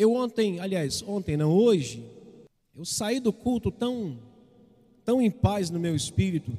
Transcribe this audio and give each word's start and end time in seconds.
Eu 0.00 0.14
ontem, 0.14 0.58
aliás, 0.60 1.04
ontem 1.06 1.36
não, 1.36 1.52
hoje, 1.52 2.02
eu 2.74 2.86
saí 2.86 3.20
do 3.20 3.34
culto 3.34 3.70
tão, 3.70 4.18
tão 5.04 5.20
em 5.20 5.30
paz 5.30 5.68
no 5.68 5.78
meu 5.78 5.94
espírito, 5.94 6.56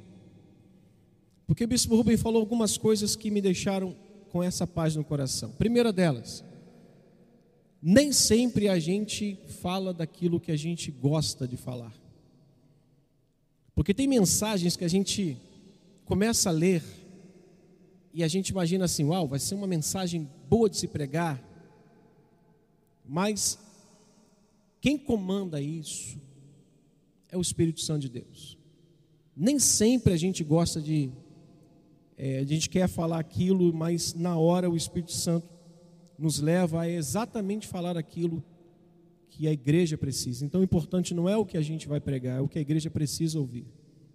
porque 1.47 1.63
o 1.63 1.67
Bispo 1.67 1.95
Rubem 1.95 2.17
falou 2.17 2.39
algumas 2.39 2.77
coisas 2.77 3.15
que 3.15 3.31
me 3.31 3.41
deixaram 3.41 3.95
com 4.29 4.43
essa 4.43 4.67
paz 4.67 4.95
no 4.95 5.03
coração. 5.03 5.49
Primeira 5.53 5.91
delas, 5.91 6.45
nem 7.81 8.11
sempre 8.11 8.69
a 8.69 8.77
gente 8.77 9.39
fala 9.59 9.91
daquilo 9.91 10.39
que 10.39 10.51
a 10.51 10.55
gente 10.55 10.91
gosta 10.91 11.47
de 11.47 11.57
falar. 11.57 11.95
Porque 13.73 13.91
tem 13.91 14.07
mensagens 14.07 14.77
que 14.77 14.85
a 14.85 14.87
gente 14.87 15.35
começa 16.05 16.49
a 16.49 16.53
ler 16.53 16.83
e 18.13 18.23
a 18.23 18.27
gente 18.27 18.49
imagina 18.49 18.85
assim: 18.85 19.03
uau, 19.05 19.27
vai 19.27 19.39
ser 19.39 19.55
uma 19.55 19.65
mensagem 19.65 20.29
boa 20.47 20.69
de 20.69 20.77
se 20.77 20.87
pregar. 20.87 21.50
Mas 23.11 23.59
quem 24.79 24.97
comanda 24.97 25.59
isso 25.59 26.17
é 27.27 27.35
o 27.35 27.41
Espírito 27.41 27.81
Santo 27.81 28.03
de 28.03 28.09
Deus. 28.09 28.57
Nem 29.35 29.59
sempre 29.59 30.13
a 30.13 30.17
gente 30.17 30.45
gosta 30.45 30.79
de, 30.79 31.11
é, 32.17 32.39
a 32.39 32.45
gente 32.45 32.69
quer 32.69 32.87
falar 32.87 33.19
aquilo, 33.19 33.73
mas 33.73 34.13
na 34.13 34.37
hora 34.37 34.69
o 34.69 34.77
Espírito 34.77 35.11
Santo 35.11 35.45
nos 36.17 36.39
leva 36.39 36.83
a 36.83 36.89
exatamente 36.89 37.67
falar 37.67 37.97
aquilo 37.97 38.41
que 39.29 39.45
a 39.45 39.51
igreja 39.51 39.97
precisa. 39.97 40.45
Então, 40.45 40.61
o 40.61 40.63
importante 40.63 41.13
não 41.13 41.27
é 41.27 41.35
o 41.35 41.45
que 41.45 41.57
a 41.57 41.61
gente 41.61 41.89
vai 41.89 41.99
pregar, 41.99 42.37
é 42.37 42.41
o 42.41 42.47
que 42.47 42.59
a 42.59 42.61
igreja 42.61 42.89
precisa 42.89 43.37
ouvir. 43.37 43.65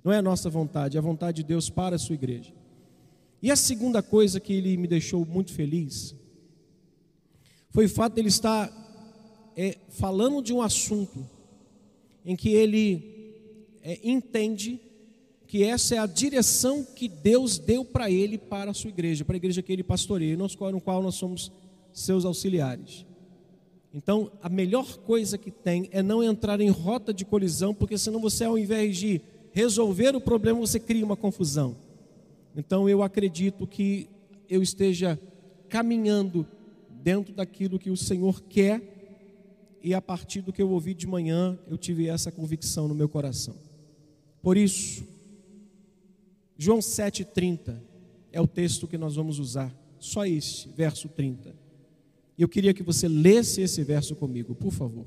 Não 0.03 0.11
é 0.11 0.17
a 0.17 0.23
nossa 0.23 0.49
vontade, 0.49 0.97
é 0.97 1.01
a 1.01 1.03
vontade 1.03 1.43
de 1.43 1.43
Deus 1.43 1.69
para 1.69 1.97
a 1.97 1.99
sua 1.99 2.15
igreja. 2.15 2.55
E 3.43 3.51
a 3.51 3.57
segunda 3.57 4.03
coisa 4.03 4.41
que 4.41 4.55
ele 4.55 4.75
me 4.79 4.89
deixou 4.89 5.27
muito 5.27 5.53
feliz 5.53 6.17
foi 7.69 7.85
o 7.85 7.91
fato 7.91 8.15
de 8.15 8.23
ele 8.23 8.29
estar 8.29 8.86
é, 9.57 9.79
falando 9.89 10.43
de 10.43 10.53
um 10.53 10.61
assunto 10.61 11.27
em 12.25 12.37
que 12.37 12.51
ele 12.51 13.03
é, 13.83 13.99
entende 14.05 14.81
que 15.47 15.63
essa 15.63 15.95
é 15.95 15.99
a 15.99 16.07
direção 16.07 16.85
que 16.85 17.09
Deus 17.09 17.57
deu 17.57 17.85
para 17.85 18.11
ele 18.11 18.37
para 18.37 18.73
a 18.73 18.75
sua 18.75 18.91
igreja, 18.91 19.25
para 19.25 19.37
a 19.37 19.39
igreja 19.39 19.63
que 19.63 19.73
ele 19.73 19.83
pastoreia, 19.83 20.37
no 20.37 20.81
qual 20.81 21.03
nós 21.03 21.15
somos 21.15 21.53
seus 21.93 22.25
auxiliares. 22.25 23.07
Então, 23.95 24.31
a 24.43 24.49
melhor 24.49 24.99
coisa 24.99 25.39
que 25.39 25.51
tem 25.51 25.89
é 25.91 26.03
não 26.03 26.23
entrar 26.23 26.61
em 26.61 26.69
rota 26.69 27.15
de 27.15 27.25
colisão, 27.25 27.73
porque 27.73 27.97
senão 27.97 28.21
você, 28.21 28.45
ao 28.45 28.59
invés 28.59 28.99
de 28.99 29.23
resolver 29.53 30.15
o 30.15 30.21
problema, 30.21 30.61
você 30.61 30.79
cria 30.79 31.05
uma 31.05 31.17
confusão. 31.17 31.77
Então, 32.55 32.89
eu 32.89 33.03
acredito 33.03 33.67
que 33.67 34.09
eu 34.51 34.63
esteja 34.63 35.19
caminhando 35.69 36.47
dentro 37.03 37.33
daquilo 37.33 37.79
que 37.79 37.89
o 37.89 37.97
Senhor 37.97 38.43
quer, 38.43 38.96
e 39.83 39.95
a 39.95 40.01
partir 40.01 40.41
do 40.41 40.53
que 40.53 40.63
eu 40.63 40.71
ouvi 40.71 40.95
de 40.95 41.07
manhã, 41.07 41.59
eu 41.69 41.77
tive 41.77 42.09
essa 42.09 42.31
convicção 42.31 42.89
no 42.89 42.95
meu 42.95 43.09
coração. 43.09 43.55
Por 44.43 44.57
isso, 44.57 45.05
João 46.57 46.79
7,30 46.79 47.81
é 48.33 48.41
o 48.41 48.47
texto 48.47 48.87
que 48.87 48.99
nós 48.99 49.17
vamos 49.17 49.39
usar, 49.39 49.75
só 49.99 50.25
este, 50.27 50.69
verso 50.71 51.09
30. 51.09 51.55
Eu 52.39 52.49
queria 52.49 52.75
que 52.75 52.83
você 52.83 53.09
lesse 53.09 53.63
esse 53.63 53.83
verso 53.83 54.15
comigo, 54.15 54.55
por 54.55 54.71
favor. 54.71 55.07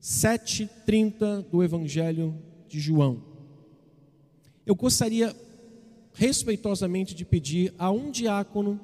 7:30 0.00 1.42
do 1.50 1.62
Evangelho 1.62 2.36
de 2.68 2.78
João. 2.78 3.22
Eu 4.66 4.74
gostaria 4.74 5.34
respeitosamente 6.12 7.14
de 7.14 7.24
pedir 7.24 7.74
a 7.78 7.90
um 7.90 8.10
diácono 8.10 8.80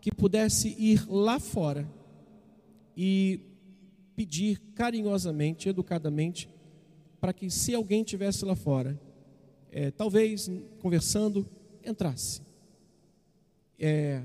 que 0.00 0.12
pudesse 0.12 0.68
ir 0.78 1.06
lá 1.08 1.38
fora 1.38 1.88
e 2.96 3.40
pedir 4.20 4.60
carinhosamente, 4.74 5.66
educadamente, 5.66 6.46
para 7.18 7.32
que 7.32 7.48
se 7.48 7.74
alguém 7.74 8.04
tivesse 8.04 8.44
lá 8.44 8.54
fora, 8.54 9.00
é, 9.72 9.90
talvez 9.90 10.50
conversando, 10.78 11.48
entrasse. 11.82 12.42
É, 13.78 14.20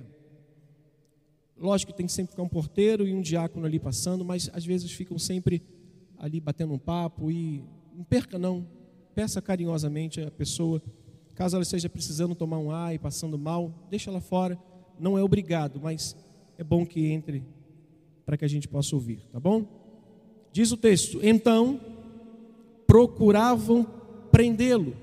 Lógico 1.58 1.94
que 1.94 1.98
tem 1.98 2.06
que 2.06 2.12
sempre 2.12 2.32
ficar 2.32 2.44
um 2.44 2.50
porteiro 2.50 3.08
e 3.08 3.14
um 3.14 3.22
diácono 3.22 3.66
ali 3.66 3.80
passando, 3.80 4.26
mas 4.26 4.50
às 4.52 4.66
vezes 4.66 4.92
ficam 4.92 5.18
sempre 5.18 5.64
ali 6.18 6.42
batendo 6.42 6.74
um 6.74 6.78
papo 6.78 7.32
e 7.32 7.64
não 7.96 8.04
perca 8.04 8.38
não, 8.38 8.68
peça 9.14 9.42
carinhosamente 9.42 10.20
a 10.20 10.30
pessoa, 10.30 10.84
caso 11.34 11.56
ela 11.56 11.64
esteja 11.64 11.88
precisando 11.88 12.36
tomar 12.36 12.60
um 12.60 12.70
ar 12.70 12.94
e 12.94 13.00
passando 13.00 13.38
mal, 13.38 13.74
deixa 13.90 14.10
ela 14.10 14.20
fora, 14.20 14.60
não 15.00 15.18
é 15.18 15.24
obrigado, 15.24 15.80
mas 15.80 16.18
é 16.58 16.66
bom 16.66 16.86
que 16.86 17.06
entre 17.08 17.46
para 18.26 18.36
que 18.36 18.44
a 18.44 18.50
gente 18.50 18.68
possa 18.68 18.94
ouvir, 18.94 19.22
tá 19.32 19.40
bom? 19.40 19.85
Diz 20.56 20.72
o 20.72 20.78
texto: 20.78 21.20
então 21.22 21.82
procuravam 22.88 23.86
prendê-lo, 24.32 24.96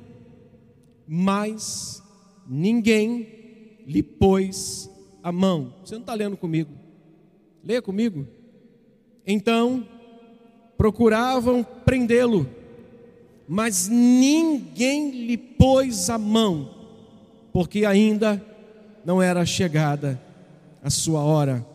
mas 1.06 2.02
ninguém 2.48 3.82
lhe 3.86 4.02
pôs 4.02 4.88
a 5.22 5.30
mão. 5.30 5.74
Você 5.84 5.96
não 5.96 6.00
está 6.00 6.14
lendo 6.14 6.38
comigo. 6.38 6.70
Leia 7.62 7.82
comigo. 7.82 8.26
Então, 9.26 9.86
procuravam 10.78 11.62
prendê-lo, 11.84 12.48
mas 13.46 13.88
ninguém 13.88 15.10
lhe 15.26 15.36
pôs 15.36 16.08
a 16.08 16.16
mão, 16.16 16.70
porque 17.52 17.84
ainda 17.84 18.42
não 19.04 19.20
era 19.20 19.44
chegada 19.44 20.18
a 20.82 20.88
sua 20.88 21.20
hora. 21.20 21.71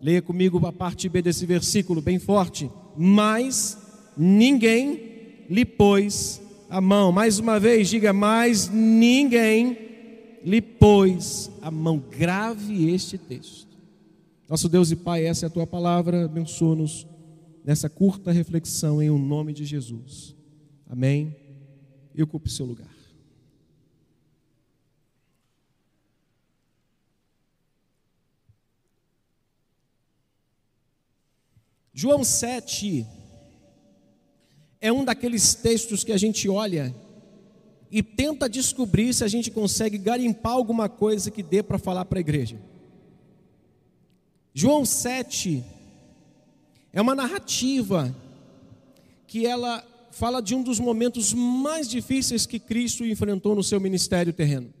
Leia 0.00 0.20
comigo 0.20 0.64
a 0.66 0.72
parte 0.72 1.08
B 1.08 1.22
desse 1.22 1.46
versículo, 1.46 2.00
bem 2.00 2.18
forte. 2.18 2.70
Mas 2.96 3.78
ninguém 4.16 5.44
lhe 5.48 5.64
pôs 5.64 6.40
a 6.68 6.80
mão. 6.80 7.12
Mais 7.12 7.38
uma 7.38 7.58
vez, 7.58 7.88
diga: 7.88 8.12
mais 8.12 8.68
ninguém 8.68 9.78
lhe 10.44 10.60
pôs 10.60 11.50
a 11.62 11.70
mão. 11.70 11.98
Grave 11.98 12.90
este 12.90 13.16
texto. 13.16 13.74
Nosso 14.48 14.68
Deus 14.68 14.90
e 14.90 14.96
Pai, 14.96 15.24
essa 15.24 15.46
é 15.46 15.48
a 15.48 15.50
tua 15.50 15.66
palavra, 15.66 16.26
abençoa-nos 16.26 17.06
nessa 17.64 17.88
curta 17.88 18.30
reflexão 18.30 19.02
em 19.02 19.08
o 19.08 19.14
um 19.14 19.18
nome 19.18 19.52
de 19.52 19.64
Jesus. 19.64 20.34
Amém. 20.86 21.34
E 22.14 22.22
ocupe 22.22 22.50
seu 22.50 22.66
lugar. 22.66 22.93
João 31.96 32.24
7 32.24 33.06
é 34.80 34.92
um 34.92 35.04
daqueles 35.04 35.54
textos 35.54 36.02
que 36.02 36.10
a 36.10 36.16
gente 36.16 36.48
olha 36.48 36.92
e 37.88 38.02
tenta 38.02 38.48
descobrir 38.48 39.14
se 39.14 39.22
a 39.22 39.28
gente 39.28 39.48
consegue 39.48 39.96
garimpar 39.96 40.54
alguma 40.54 40.88
coisa 40.88 41.30
que 41.30 41.40
dê 41.40 41.62
para 41.62 41.78
falar 41.78 42.04
para 42.06 42.18
a 42.18 42.20
igreja. 42.20 42.60
João 44.52 44.84
7 44.84 45.64
é 46.92 47.00
uma 47.00 47.14
narrativa 47.14 48.12
que 49.28 49.46
ela 49.46 49.86
fala 50.10 50.42
de 50.42 50.52
um 50.52 50.64
dos 50.64 50.80
momentos 50.80 51.32
mais 51.32 51.88
difíceis 51.88 52.44
que 52.44 52.58
Cristo 52.58 53.06
enfrentou 53.06 53.54
no 53.54 53.62
seu 53.62 53.80
ministério 53.80 54.32
terreno. 54.32 54.74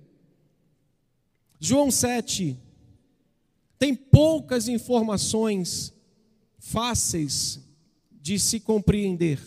João 1.60 1.92
7 1.92 2.56
tem 3.78 3.94
poucas 3.94 4.66
informações 4.66 5.93
fáceis 6.64 7.60
de 8.10 8.38
se 8.38 8.58
compreender. 8.58 9.38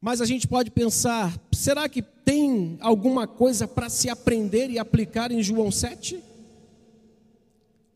Mas 0.00 0.20
a 0.20 0.26
gente 0.26 0.48
pode 0.48 0.70
pensar: 0.70 1.40
será 1.52 1.88
que 1.88 2.02
tem 2.02 2.76
alguma 2.80 3.26
coisa 3.26 3.68
para 3.68 3.88
se 3.88 4.08
aprender 4.08 4.70
e 4.70 4.78
aplicar 4.78 5.30
em 5.30 5.42
João 5.42 5.70
7? 5.70 6.20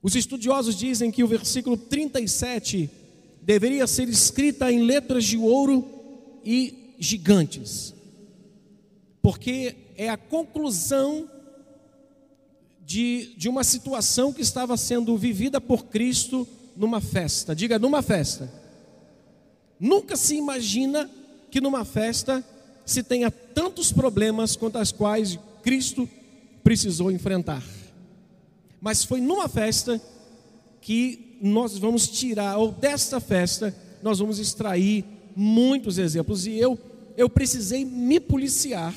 Os 0.01 0.15
estudiosos 0.15 0.77
dizem 0.77 1.11
que 1.11 1.25
o 1.25 1.29
versículo 1.29 1.77
37 1.77 2.89
deveria 3.43 3.87
ser 3.87 4.09
escrita 4.09 4.71
em 4.71 4.83
letras 4.83 5.25
de 5.25 5.37
ouro 5.37 5.85
e 6.45 6.95
gigantes, 6.99 7.93
porque 9.21 9.75
é 9.97 10.09
a 10.09 10.17
conclusão 10.17 11.29
de, 12.85 13.35
de 13.37 13.49
uma 13.49 13.65
situação 13.65 14.33
que 14.33 14.43
estava 14.43 14.77
sendo 14.77 15.17
vivida 15.19 15.61
por 15.61 15.87
Cristo 15.87 16.47
numa 16.77 17.01
festa. 17.01 17.55
Diga, 17.55 17.79
numa 17.79 18.03
festa. 18.03 18.51
Nunca 19.79 20.17
se 20.17 20.37
imagina 20.37 21.11
que 21.51 21.61
numa 21.61 21.85
festa 21.85 22.45
se 22.85 23.03
tenha 23.03 23.31
tantos 23.31 23.93
problemas 23.93 24.57
quanto 24.57 24.79
as 24.79 24.93
quais 24.93 25.39
Cristo 25.63 26.09
precisou 26.63 27.11
enfrentar. 27.11 27.63
Mas 28.81 29.05
foi 29.05 29.21
numa 29.21 29.49
festa 29.49 30.01
que 30.81 31.39
nós 31.41 31.77
vamos 31.77 32.09
tirar, 32.09 32.57
ou 32.59 32.71
desta 32.71 33.21
festa, 33.21 33.75
nós 34.03 34.19
vamos 34.19 34.39
extrair 34.39 35.05
muitos 35.35 35.99
exemplos. 35.99 36.47
E 36.47 36.57
eu, 36.57 36.79
eu 37.17 37.29
precisei 37.29 37.85
me 37.85 38.21
policiar, 38.21 38.95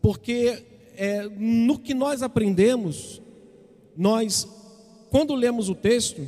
porque 0.00 0.64
é, 0.96 1.28
no 1.38 1.78
que 1.78 1.94
nós 1.94 2.22
aprendemos, 2.22 3.20
nós, 3.96 4.48
quando 5.10 5.34
lemos 5.34 5.68
o 5.68 5.74
texto, 5.74 6.26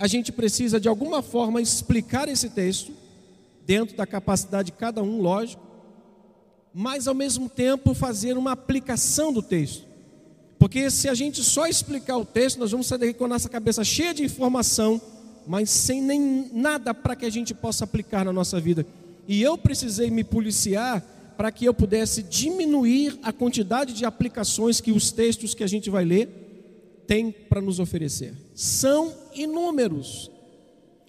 a 0.00 0.06
gente 0.06 0.32
precisa 0.32 0.80
de 0.80 0.88
alguma 0.88 1.20
forma 1.20 1.60
explicar 1.60 2.26
esse 2.26 2.48
texto, 2.48 2.90
dentro 3.66 3.94
da 3.94 4.06
capacidade 4.06 4.70
de 4.70 4.72
cada 4.72 5.02
um, 5.02 5.20
lógico, 5.20 5.62
mas 6.72 7.06
ao 7.06 7.14
mesmo 7.14 7.50
tempo 7.50 7.92
fazer 7.92 8.38
uma 8.38 8.52
aplicação 8.52 9.30
do 9.30 9.42
texto. 9.42 9.84
Porque 10.58 10.90
se 10.90 11.06
a 11.06 11.12
gente 11.12 11.42
só 11.42 11.66
explicar 11.66 12.16
o 12.16 12.24
texto, 12.24 12.58
nós 12.58 12.70
vamos 12.70 12.86
sair 12.86 12.98
daqui 12.98 13.12
com 13.12 13.26
a 13.26 13.28
nossa 13.28 13.50
cabeça 13.50 13.84
cheia 13.84 14.14
de 14.14 14.24
informação, 14.24 14.98
mas 15.46 15.68
sem 15.68 16.00
nem 16.00 16.48
nada 16.50 16.94
para 16.94 17.14
que 17.14 17.26
a 17.26 17.30
gente 17.30 17.52
possa 17.52 17.84
aplicar 17.84 18.24
na 18.24 18.32
nossa 18.32 18.58
vida. 18.58 18.86
E 19.28 19.42
eu 19.42 19.58
precisei 19.58 20.10
me 20.10 20.24
policiar 20.24 21.04
para 21.36 21.52
que 21.52 21.66
eu 21.66 21.74
pudesse 21.74 22.22
diminuir 22.22 23.18
a 23.22 23.34
quantidade 23.34 23.92
de 23.92 24.06
aplicações 24.06 24.80
que 24.80 24.92
os 24.92 25.12
textos 25.12 25.54
que 25.54 25.62
a 25.62 25.66
gente 25.66 25.90
vai 25.90 26.06
ler 26.06 27.02
têm 27.06 27.30
para 27.30 27.60
nos 27.60 27.78
oferecer. 27.78 28.32
São 28.60 29.12
inúmeros. 29.34 30.30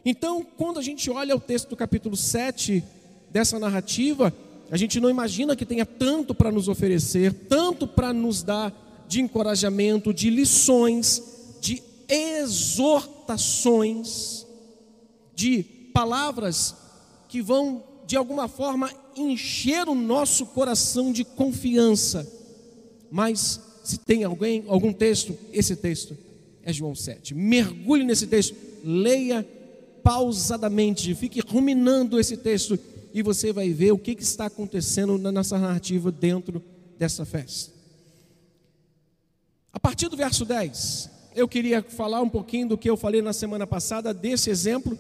Então, 0.06 0.48
quando 0.58 0.80
a 0.80 0.82
gente 0.82 1.12
olha 1.12 1.36
o 1.36 1.40
texto 1.40 1.68
do 1.68 1.76
capítulo 1.76 2.16
7 2.16 2.82
dessa 3.30 3.60
narrativa, 3.60 4.34
a 4.72 4.78
gente 4.78 5.02
não 5.02 5.10
imagina 5.10 5.54
que 5.54 5.66
tenha 5.66 5.86
tanto 5.86 6.34
para 6.34 6.50
nos 6.50 6.70
oferecer, 6.70 7.34
tanto 7.50 7.86
para 7.86 8.14
nos 8.14 8.42
dar 8.42 8.74
de 9.06 9.20
encorajamento, 9.20 10.14
de 10.14 10.30
lições, 10.30 11.22
de 11.60 11.84
exortações, 12.08 14.48
de 15.36 15.62
palavras 15.94 16.74
que 17.28 17.42
vão 17.42 17.84
de 18.08 18.16
alguma 18.16 18.48
forma 18.48 18.90
encher 19.14 19.90
o 19.90 19.96
nosso 19.96 20.46
coração 20.46 21.12
de 21.12 21.26
confiança. 21.26 22.26
Mas 23.12 23.60
se 23.84 23.98
tem 23.98 24.24
alguém, 24.24 24.64
algum 24.70 24.94
texto, 24.94 25.38
esse 25.52 25.76
texto 25.76 26.31
é 26.64 26.72
João 26.74 26.96
7. 26.96 27.34
Mergulhe 27.34 28.04
nesse 28.04 28.28
texto, 28.28 28.56
leia 28.84 29.48
pausadamente, 30.04 31.14
fique 31.16 31.40
ruminando 31.40 32.20
esse 32.20 32.38
texto 32.38 32.78
e 33.14 33.22
você 33.22 33.52
vai 33.52 33.70
ver 33.70 33.92
o 33.92 33.98
que, 33.98 34.12
está 34.12 34.46
acontecendo 34.46 35.18
na 35.18 35.32
nossa 35.32 35.58
narrativa 35.58 36.12
dentro 36.12 36.64
dessa 36.98 37.26
festa. 37.26 37.72
A 39.74 39.80
partir 39.80 40.10
do 40.10 40.18
verso 40.18 40.46
10, 40.46 41.10
eu 41.36 41.48
queria 41.48 41.82
falar 41.82 42.22
um 42.22 42.30
pouquinho 42.30 42.70
do 42.70 42.78
que 42.78 42.90
eu 42.90 42.98
falei 42.98 43.22
na 43.22 43.34
semana 43.34 43.66
passada, 43.66 44.14
desse 44.14 44.50
exemplo, 44.50 44.98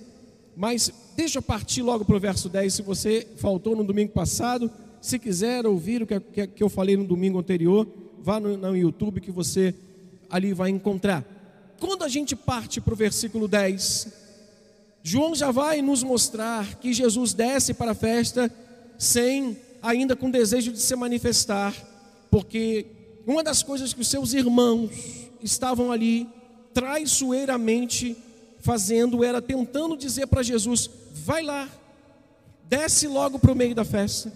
mas 0.55 0.91
deixa 1.15 1.39
eu 1.39 1.41
partir 1.41 1.81
logo 1.81 2.05
para 2.05 2.15
o 2.15 2.19
verso 2.19 2.49
10. 2.49 2.73
Se 2.73 2.81
você 2.81 3.27
faltou 3.37 3.75
no 3.75 3.83
domingo 3.83 4.11
passado, 4.11 4.69
se 5.01 5.17
quiser 5.17 5.65
ouvir 5.65 6.03
o 6.03 6.07
que, 6.07 6.63
eu 6.63 6.69
falei 6.69 6.95
no 6.95 7.05
domingo 7.05 7.39
anterior, 7.39 7.87
vá 8.19 8.39
no 8.39 8.75
YouTube 8.75 9.21
que 9.21 9.31
você 9.31 9.73
ali 10.29 10.53
vai 10.53 10.69
encontrar. 10.69 11.25
Quando 11.81 12.03
a 12.03 12.07
gente 12.07 12.35
parte 12.35 12.79
para 12.79 12.93
o 12.93 12.95
versículo 12.95 13.47
10, 13.47 14.07
João 15.01 15.33
já 15.33 15.49
vai 15.49 15.81
nos 15.81 16.03
mostrar 16.03 16.75
que 16.75 16.93
Jesus 16.93 17.33
desce 17.33 17.73
para 17.73 17.93
a 17.93 17.95
festa 17.95 18.53
sem 18.99 19.57
ainda 19.81 20.15
com 20.15 20.29
desejo 20.29 20.71
de 20.71 20.79
se 20.79 20.95
manifestar, 20.95 21.73
porque 22.29 22.85
uma 23.25 23.43
das 23.43 23.63
coisas 23.63 23.95
que 23.95 24.01
os 24.01 24.07
seus 24.07 24.35
irmãos 24.35 24.91
estavam 25.41 25.91
ali 25.91 26.29
traiçoeiramente 26.71 28.15
fazendo 28.59 29.23
era 29.23 29.41
tentando 29.41 29.97
dizer 29.97 30.27
para 30.27 30.43
Jesus: 30.43 30.87
vai 31.11 31.41
lá, 31.41 31.67
desce 32.69 33.07
logo 33.07 33.39
para 33.39 33.53
o 33.53 33.55
meio 33.55 33.73
da 33.73 33.83
festa, 33.83 34.31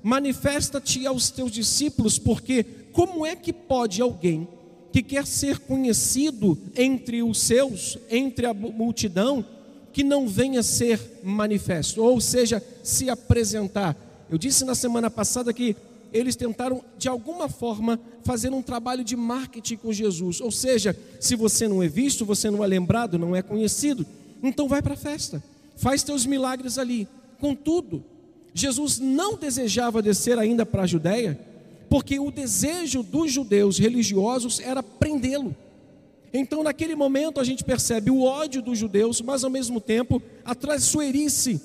manifesta-te 0.00 1.04
aos 1.08 1.28
teus 1.28 1.50
discípulos, 1.50 2.20
porque 2.20 2.62
como 2.92 3.26
é 3.26 3.34
que 3.34 3.52
pode 3.52 4.00
alguém 4.00 4.46
que 4.94 5.02
quer 5.02 5.26
ser 5.26 5.58
conhecido 5.58 6.56
entre 6.76 7.20
os 7.20 7.40
seus, 7.40 7.98
entre 8.08 8.46
a 8.46 8.54
multidão, 8.54 9.44
que 9.92 10.04
não 10.04 10.28
venha 10.28 10.62
ser 10.62 11.00
manifesto, 11.20 12.00
ou 12.00 12.20
seja, 12.20 12.62
se 12.84 13.10
apresentar. 13.10 13.96
Eu 14.30 14.38
disse 14.38 14.64
na 14.64 14.72
semana 14.72 15.10
passada 15.10 15.52
que 15.52 15.74
eles 16.12 16.36
tentaram 16.36 16.80
de 16.96 17.08
alguma 17.08 17.48
forma 17.48 17.98
fazer 18.22 18.52
um 18.52 18.62
trabalho 18.62 19.02
de 19.02 19.16
marketing 19.16 19.78
com 19.78 19.92
Jesus, 19.92 20.40
ou 20.40 20.52
seja, 20.52 20.96
se 21.18 21.34
você 21.34 21.66
não 21.66 21.82
é 21.82 21.88
visto, 21.88 22.24
você 22.24 22.48
não 22.48 22.62
é 22.62 22.66
lembrado, 22.68 23.18
não 23.18 23.34
é 23.34 23.42
conhecido, 23.42 24.06
então 24.44 24.68
vai 24.68 24.80
para 24.80 24.94
a 24.94 24.96
festa, 24.96 25.42
faz 25.76 26.04
teus 26.04 26.24
milagres 26.24 26.78
ali. 26.78 27.08
Contudo, 27.40 28.04
Jesus 28.54 29.00
não 29.00 29.36
desejava 29.36 30.00
descer 30.00 30.38
ainda 30.38 30.64
para 30.64 30.82
a 30.82 30.86
Judéia, 30.86 31.36
porque 31.94 32.18
o 32.18 32.28
desejo 32.28 33.04
dos 33.04 33.30
judeus 33.30 33.78
religiosos 33.78 34.58
era 34.58 34.82
prendê-lo. 34.82 35.54
Então, 36.32 36.64
naquele 36.64 36.96
momento, 36.96 37.38
a 37.38 37.44
gente 37.44 37.62
percebe 37.62 38.10
o 38.10 38.22
ódio 38.22 38.60
dos 38.60 38.76
judeus, 38.76 39.20
mas 39.20 39.44
ao 39.44 39.50
mesmo 39.50 39.80
tempo 39.80 40.20
a 40.44 40.56
traiçoeirice 40.56 41.62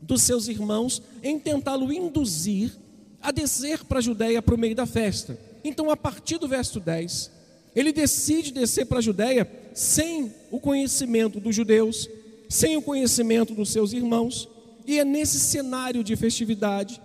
dos 0.00 0.22
seus 0.22 0.46
irmãos 0.46 1.02
em 1.20 1.36
tentá-lo 1.36 1.92
induzir 1.92 2.78
a 3.20 3.32
descer 3.32 3.82
para 3.82 3.98
a 3.98 4.00
Judéia 4.00 4.40
para 4.40 4.54
o 4.54 4.58
meio 4.58 4.76
da 4.76 4.86
festa. 4.86 5.36
Então, 5.64 5.90
a 5.90 5.96
partir 5.96 6.38
do 6.38 6.46
verso 6.46 6.78
10, 6.78 7.32
ele 7.74 7.92
decide 7.92 8.52
descer 8.52 8.86
para 8.86 8.98
a 8.98 9.02
Judéia 9.02 9.50
sem 9.74 10.32
o 10.52 10.60
conhecimento 10.60 11.40
dos 11.40 11.56
judeus, 11.56 12.08
sem 12.48 12.76
o 12.76 12.82
conhecimento 12.82 13.52
dos 13.52 13.70
seus 13.70 13.92
irmãos, 13.92 14.48
e 14.86 15.00
é 15.00 15.04
nesse 15.04 15.40
cenário 15.40 16.04
de 16.04 16.14
festividade 16.14 17.00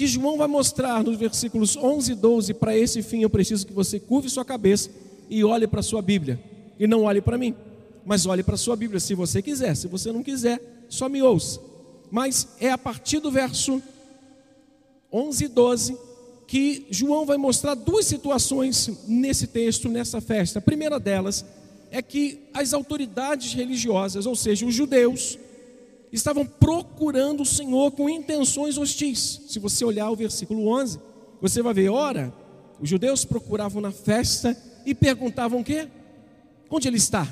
que 0.00 0.06
João 0.06 0.38
vai 0.38 0.48
mostrar 0.48 1.04
nos 1.04 1.18
versículos 1.18 1.76
11 1.76 2.12
e 2.12 2.14
12. 2.14 2.54
Para 2.54 2.74
esse 2.74 3.02
fim, 3.02 3.20
eu 3.20 3.28
preciso 3.28 3.66
que 3.66 3.72
você 3.74 4.00
curve 4.00 4.30
sua 4.30 4.46
cabeça 4.46 4.88
e 5.28 5.44
olhe 5.44 5.66
para 5.66 5.80
a 5.80 5.82
sua 5.82 6.00
Bíblia. 6.00 6.40
E 6.78 6.86
não 6.86 7.02
olhe 7.02 7.20
para 7.20 7.36
mim, 7.36 7.54
mas 8.02 8.24
olhe 8.24 8.42
para 8.42 8.54
a 8.54 8.56
sua 8.56 8.74
Bíblia 8.76 8.98
se 8.98 9.14
você 9.14 9.42
quiser. 9.42 9.74
Se 9.76 9.86
você 9.86 10.10
não 10.10 10.22
quiser, 10.22 10.58
só 10.88 11.06
me 11.06 11.20
ouça. 11.20 11.60
Mas 12.10 12.48
é 12.58 12.70
a 12.70 12.78
partir 12.78 13.20
do 13.20 13.30
verso 13.30 13.82
11 15.12 15.44
e 15.44 15.48
12 15.48 15.98
que 16.46 16.86
João 16.88 17.26
vai 17.26 17.36
mostrar 17.36 17.74
duas 17.74 18.06
situações 18.06 18.90
nesse 19.06 19.48
texto, 19.48 19.86
nessa 19.90 20.18
festa. 20.18 20.60
A 20.60 20.62
primeira 20.62 20.98
delas 20.98 21.44
é 21.90 22.00
que 22.00 22.38
as 22.54 22.72
autoridades 22.72 23.52
religiosas, 23.52 24.24
ou 24.24 24.34
seja, 24.34 24.64
os 24.64 24.74
judeus, 24.74 25.38
estavam 26.12 26.44
procurando 26.44 27.42
o 27.42 27.46
Senhor 27.46 27.90
com 27.92 28.08
intenções 28.08 28.76
hostis. 28.76 29.42
Se 29.48 29.58
você 29.58 29.84
olhar 29.84 30.10
o 30.10 30.16
versículo 30.16 30.68
11, 30.68 30.98
você 31.40 31.62
vai 31.62 31.74
ver, 31.74 31.88
ora, 31.88 32.32
os 32.80 32.88
judeus 32.88 33.24
procuravam 33.24 33.80
na 33.80 33.92
festa 33.92 34.56
e 34.84 34.94
perguntavam 34.94 35.60
o 35.60 35.64
quê? 35.64 35.88
Onde 36.70 36.88
ele 36.88 36.96
está? 36.96 37.28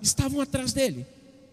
Estavam 0.00 0.40
atrás 0.40 0.72
dele. 0.72 1.06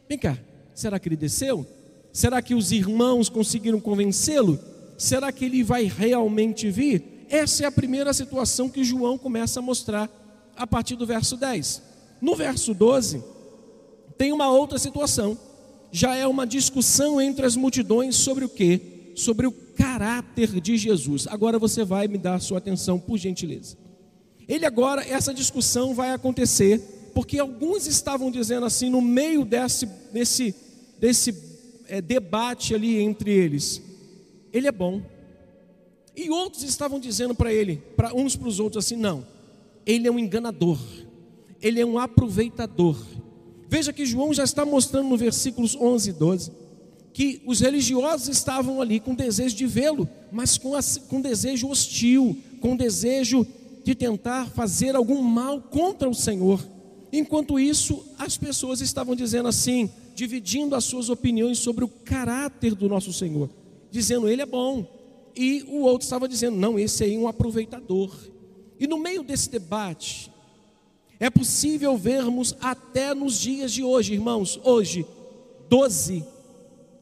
Vem 0.08 0.18
cá, 0.18 0.38
será 0.74 1.00
que 1.00 1.08
ele 1.08 1.16
desceu? 1.16 1.66
Será 2.12 2.42
que 2.42 2.56
os 2.56 2.72
irmãos 2.72 3.30
conseguiram 3.30 3.80
convencê-lo? 3.80 4.60
Será 4.98 5.32
que 5.32 5.46
ele 5.46 5.64
vai 5.64 5.84
realmente 5.84 6.70
vir? 6.72 7.26
Essa 7.30 7.64
é 7.64 7.68
a 7.68 7.72
primeira 7.72 8.14
situação 8.14 8.70
que 8.70 8.84
João 8.84 9.18
começa 9.18 9.60
a 9.60 9.62
mostrar 9.62 10.10
a 10.56 10.66
partir 10.66 10.96
do 10.96 11.06
verso 11.06 11.38
10. 11.38 11.82
No 12.20 12.36
verso 12.36 12.74
12, 12.74 13.24
tem 14.18 14.34
uma 14.34 14.50
outra 14.50 14.80
situação. 14.80 15.38
Já 15.92 16.16
é 16.16 16.28
uma 16.28 16.46
discussão 16.46 17.22
entre 17.22 17.46
as 17.46 17.56
multidões 17.56 18.16
sobre 18.16 18.46
o 18.46 18.50
que? 18.50 19.12
Sobre 19.16 19.48
o 19.48 19.52
caráter 19.52 20.60
de 20.60 20.78
Jesus. 20.78 21.28
Agora 21.28 21.58
você 21.58 21.84
vai 21.84 22.08
me 22.08 22.18
dar 22.18 22.40
sua 22.40 22.58
atenção, 22.58 23.00
por 23.00 23.18
gentileza. 23.18 23.78
Ele 24.48 24.66
agora, 24.66 25.06
essa 25.06 25.34
discussão 25.34 25.94
vai 25.94 26.12
acontecer, 26.12 27.12
porque 27.14 27.38
alguns 27.38 27.86
estavam 27.86 28.32
dizendo 28.32 28.66
assim, 28.66 28.90
no 28.90 29.02
meio 29.02 29.44
desse, 29.44 29.86
desse, 30.14 30.56
desse 31.00 31.36
é, 31.88 32.02
debate 32.02 32.74
ali 32.74 33.00
entre 33.00 33.32
eles, 33.32 33.82
ele 34.54 34.68
é 34.68 34.72
bom. 34.72 35.02
E 36.16 36.30
outros 36.30 36.64
estavam 36.64 37.00
dizendo 37.00 37.36
para 37.36 37.54
ele, 37.54 37.82
para 37.96 38.14
uns 38.16 38.36
para 38.36 38.48
os 38.48 38.60
outros 38.60 38.86
assim, 38.86 38.96
não, 38.96 39.26
ele 39.86 40.08
é 40.08 40.12
um 40.12 40.18
enganador, 40.18 40.80
ele 41.62 41.80
é 41.80 41.86
um 41.86 42.00
aproveitador. 42.00 42.98
Veja 43.68 43.92
que 43.92 44.06
João 44.06 44.34
já 44.34 44.44
está 44.44 44.66
mostrando 44.66 45.10
no 45.10 45.18
versículos 45.18 45.76
11 45.76 46.10
e 46.10 46.14
12 46.14 46.52
que 47.18 47.42
os 47.48 47.62
religiosos 47.62 48.28
estavam 48.28 48.80
ali 48.80 49.00
com 49.00 49.16
desejo 49.16 49.56
de 49.56 49.66
vê-lo, 49.66 50.08
mas 50.32 50.56
com, 50.56 50.74
com 51.10 51.20
desejo 51.20 51.68
hostil, 51.68 52.38
com 52.62 52.76
desejo 52.76 53.44
de 53.84 53.96
tentar 53.96 54.46
fazer 54.52 54.96
algum 54.96 55.24
mal 55.24 55.60
contra 55.60 56.08
o 56.08 56.14
Senhor. 56.14 56.64
Enquanto 57.12 57.60
isso, 57.60 58.06
as 58.20 58.38
pessoas 58.38 58.82
estavam 58.82 59.16
dizendo 59.16 59.50
assim, 59.50 59.90
dividindo 60.14 60.76
as 60.76 60.84
suas 60.84 61.10
opiniões 61.10 61.58
sobre 61.58 61.84
o 61.84 61.88
caráter 61.88 62.76
do 62.76 62.88
nosso 62.88 63.12
Senhor, 63.12 63.50
dizendo 63.90 64.30
ele 64.30 64.44
é 64.44 64.46
bom, 64.46 64.86
e 65.36 65.64
o 65.68 65.82
outro 65.82 66.06
estava 66.06 66.28
dizendo, 66.28 66.56
não, 66.56 66.78
esse 66.78 67.04
aí 67.04 67.16
é 67.16 67.18
um 67.18 67.28
aproveitador. 67.28 68.16
E 68.80 68.86
no 68.86 69.00
meio 69.00 69.24
desse 69.24 69.50
debate, 69.50 70.32
é 71.20 71.30
possível 71.30 71.98
vermos 71.98 72.56
até 72.62 73.14
nos 73.14 73.40
dias 73.40 73.72
de 73.72 73.84
hoje, 73.84 74.14
irmãos, 74.14 74.60
hoje, 74.64 75.06
12 75.70 76.24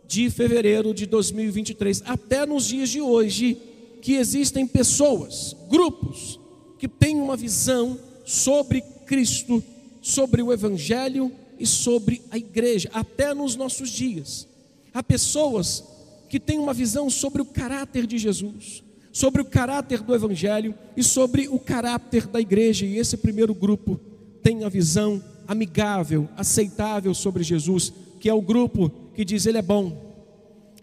de 0.08 0.30
fevereiro 0.30 0.94
de 0.94 1.06
2023, 1.06 2.04
até 2.06 2.46
nos 2.46 2.66
dias 2.66 2.90
de 2.90 3.02
hoje, 3.02 3.58
que 4.02 4.14
existem 4.14 4.66
pessoas, 4.68 5.56
grupos, 5.70 6.40
que 6.78 6.88
tem 6.88 7.16
uma 7.16 7.36
visão 7.36 8.00
sobre 8.24 8.82
Cristo, 9.06 9.64
sobre 10.02 10.42
o 10.42 10.54
Evangelho 10.54 11.32
e 11.60 11.66
sobre 11.66 12.22
a 12.30 12.38
igreja, 12.38 12.90
até 12.94 13.34
nos 13.34 13.56
nossos 13.56 13.90
dias. 13.90 14.48
Há 14.94 15.02
pessoas 15.04 15.84
que 16.30 16.40
têm 16.40 16.60
uma 16.60 16.74
visão 16.74 17.10
sobre 17.10 17.42
o 17.42 17.46
caráter 17.46 18.06
de 18.06 18.18
Jesus, 18.18 18.84
sobre 19.16 19.42
o 19.42 19.46
caráter 19.46 20.02
do 20.02 20.14
Evangelho 20.14 20.76
e 20.98 21.02
sobre 21.02 21.48
o 21.48 21.58
caráter 21.58 22.28
da 22.28 22.42
igreja, 22.42 22.86
e 22.86 22.98
esse 22.98 23.16
primeiro 23.16 23.56
grupo 23.56 23.98
tem 24.44 24.66
a 24.66 24.68
visão 24.68 25.24
amigável, 25.48 26.28
aceitável 26.36 27.14
sobre 27.14 27.42
Jesus, 27.42 27.94
que 28.20 28.28
é 28.28 28.34
o 28.34 28.42
grupo 28.42 28.92
que 29.14 29.24
diz 29.24 29.46
ele 29.46 29.58
é 29.58 29.62
bom. 29.62 30.14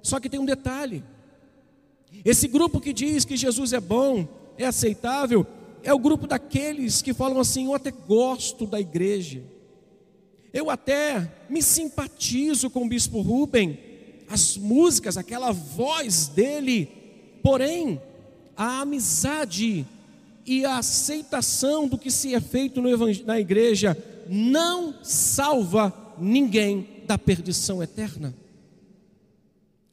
Só 0.02 0.18
que 0.18 0.30
tem 0.30 0.40
um 0.40 0.46
detalhe: 0.46 1.04
esse 2.24 2.48
grupo 2.48 2.80
que 2.80 2.94
diz 2.94 3.26
que 3.26 3.36
Jesus 3.36 3.74
é 3.74 3.80
bom, 3.80 4.26
é 4.56 4.64
aceitável, 4.64 5.46
é 5.82 5.92
o 5.92 5.98
grupo 5.98 6.26
daqueles 6.26 7.02
que 7.02 7.12
falam 7.12 7.38
assim: 7.38 7.66
eu 7.66 7.74
até 7.74 7.90
gosto 7.90 8.64
da 8.64 8.80
igreja, 8.80 9.42
eu 10.54 10.70
até 10.70 11.30
me 11.50 11.62
simpatizo 11.62 12.70
com 12.70 12.86
o 12.86 12.88
bispo 12.88 13.20
Rubem, 13.20 13.78
as 14.26 14.56
músicas, 14.56 15.18
aquela 15.18 15.52
voz 15.52 16.28
dele, 16.28 16.88
porém, 17.42 18.00
a 18.62 18.82
amizade 18.82 19.84
e 20.46 20.64
a 20.64 20.78
aceitação 20.78 21.88
do 21.88 21.98
que 21.98 22.12
se 22.12 22.32
é 22.32 22.40
feito 22.40 22.80
na 23.26 23.40
igreja 23.40 23.96
não 24.28 24.94
salva 25.02 25.92
ninguém 26.16 26.86
da 27.04 27.18
perdição 27.18 27.82
eterna. 27.82 28.32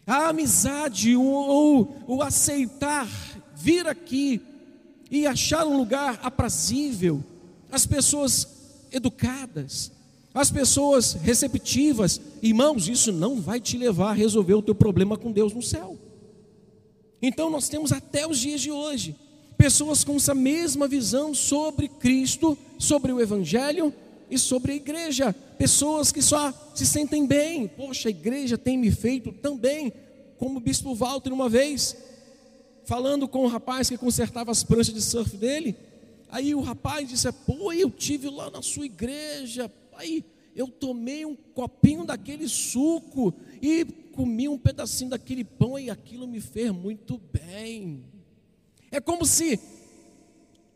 A 0.06 0.30
amizade, 0.30 1.16
o, 1.16 1.24
o, 1.24 2.16
o 2.16 2.22
aceitar, 2.22 3.08
vir 3.56 3.88
aqui 3.88 4.40
e 5.10 5.26
achar 5.26 5.66
um 5.66 5.76
lugar 5.76 6.20
aprazível, 6.22 7.24
as 7.72 7.88
pessoas 7.88 8.48
educadas, 8.92 9.92
as 10.32 10.52
pessoas 10.52 11.14
receptivas, 11.14 12.22
irmãos, 12.40 12.88
isso 12.88 13.12
não 13.12 13.42
vai 13.42 13.60
te 13.60 13.80
levar 13.80 14.12
a 14.12 14.14
resolver 14.14 14.54
o 14.54 14.62
teu 14.62 14.76
problema 14.76 15.18
com 15.18 15.32
Deus 15.32 15.54
no 15.54 15.64
céu. 15.64 15.98
Então 17.22 17.50
nós 17.50 17.68
temos 17.68 17.92
até 17.92 18.28
os 18.28 18.40
dias 18.40 18.62
de 18.62 18.72
hoje 18.72 19.16
pessoas 19.58 20.06
com 20.06 20.16
essa 20.16 20.34
mesma 20.34 20.88
visão 20.88 21.34
sobre 21.36 21.90
Cristo, 21.90 22.58
sobre 22.78 23.12
o 23.12 23.20
Evangelho 23.20 23.94
e 24.32 24.40
sobre 24.40 24.72
a 24.72 24.76
igreja. 24.76 25.36
Pessoas 25.58 26.14
que 26.14 26.22
só 26.22 26.54
se 26.74 26.86
sentem 26.86 27.26
bem. 27.26 27.68
Poxa, 27.68 28.08
a 28.08 28.10
igreja 28.10 28.58
tem 28.58 28.78
me 28.78 28.90
feito 28.90 29.34
tão 29.34 29.58
bem, 29.58 29.92
como 30.38 30.58
o 30.58 30.62
bispo 30.62 30.96
Walter 30.96 31.34
uma 31.34 31.50
vez, 31.50 31.98
falando 32.86 33.28
com 33.28 33.44
o 33.44 33.48
rapaz 33.50 33.90
que 33.90 33.98
consertava 33.98 34.50
as 34.50 34.64
pranchas 34.64 34.94
de 34.94 35.02
surf 35.02 35.36
dele. 35.36 35.76
Aí 36.30 36.56
o 36.56 36.62
rapaz 36.62 37.10
disse: 37.10 37.30
Pô, 37.46 37.74
eu 37.74 37.90
tive 37.90 38.30
lá 38.30 38.50
na 38.50 38.62
sua 38.62 38.86
igreja. 38.86 39.70
Aí 39.98 40.24
eu 40.60 40.68
tomei 40.68 41.26
um 41.26 41.38
copinho 41.38 42.04
daquele 42.04 42.50
suco 42.50 43.34
e 43.62 43.86
comi 43.86 44.50
um 44.50 44.58
pedacinho 44.58 45.12
daquele 45.12 45.46
pão 45.46 45.80
e 45.80 45.90
aquilo 45.90 46.28
me 46.28 46.42
fez 46.42 46.70
muito 46.72 47.18
bem. 47.32 48.04
É 48.92 49.00
como 49.00 49.26
se 49.26 49.58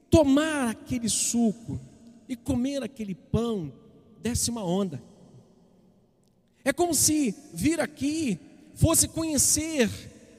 tomar 0.09 0.69
aquele 0.69 1.09
suco 1.09 1.77
e 2.29 2.35
comer 2.37 2.81
aquele 2.81 3.13
pão 3.13 3.73
desse 4.21 4.49
uma 4.49 4.63
onda. 4.63 5.03
É 6.63 6.71
como 6.71 6.93
se 6.93 7.35
vir 7.53 7.81
aqui 7.81 8.39
fosse 8.75 9.09
conhecer 9.09 9.89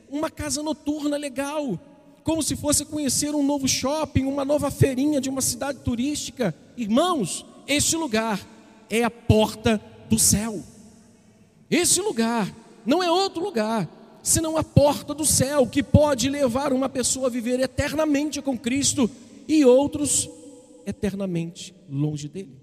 uma 0.09 0.31
casa 0.31 0.63
noturna 0.63 1.19
legal, 1.19 1.79
como 2.23 2.43
se 2.43 2.57
fosse 2.57 2.87
conhecer 2.87 3.35
um 3.35 3.43
novo 3.43 3.69
shopping, 3.69 4.25
uma 4.25 4.43
nova 4.43 4.71
feirinha 4.71 5.21
de 5.21 5.29
uma 5.29 5.43
cidade 5.43 5.81
turística. 5.81 6.55
Irmãos, 6.79 7.45
este 7.67 7.95
lugar 7.95 8.53
é 8.91 9.03
a 9.03 9.11
porta 9.11 9.81
do 10.09 10.19
céu. 10.19 10.62
Este 11.71 12.00
lugar 12.00 12.53
não 12.85 13.03
é 13.03 13.11
outro 13.11 13.43
lugar, 13.43 13.88
senão 14.23 14.57
a 14.57 14.64
porta 14.64 15.14
do 15.14 15.25
céu 15.25 15.67
que 15.67 15.83
pode 15.83 16.29
levar 16.29 16.73
uma 16.73 16.88
pessoa 16.88 17.26
a 17.26 17.31
viver 17.31 17.61
eternamente 17.61 18.41
com 18.41 18.57
Cristo 18.57 19.11
e 19.49 19.64
outros 19.64 20.29
eternamente 20.87 21.75
longe 21.88 22.29
dele. 22.29 22.57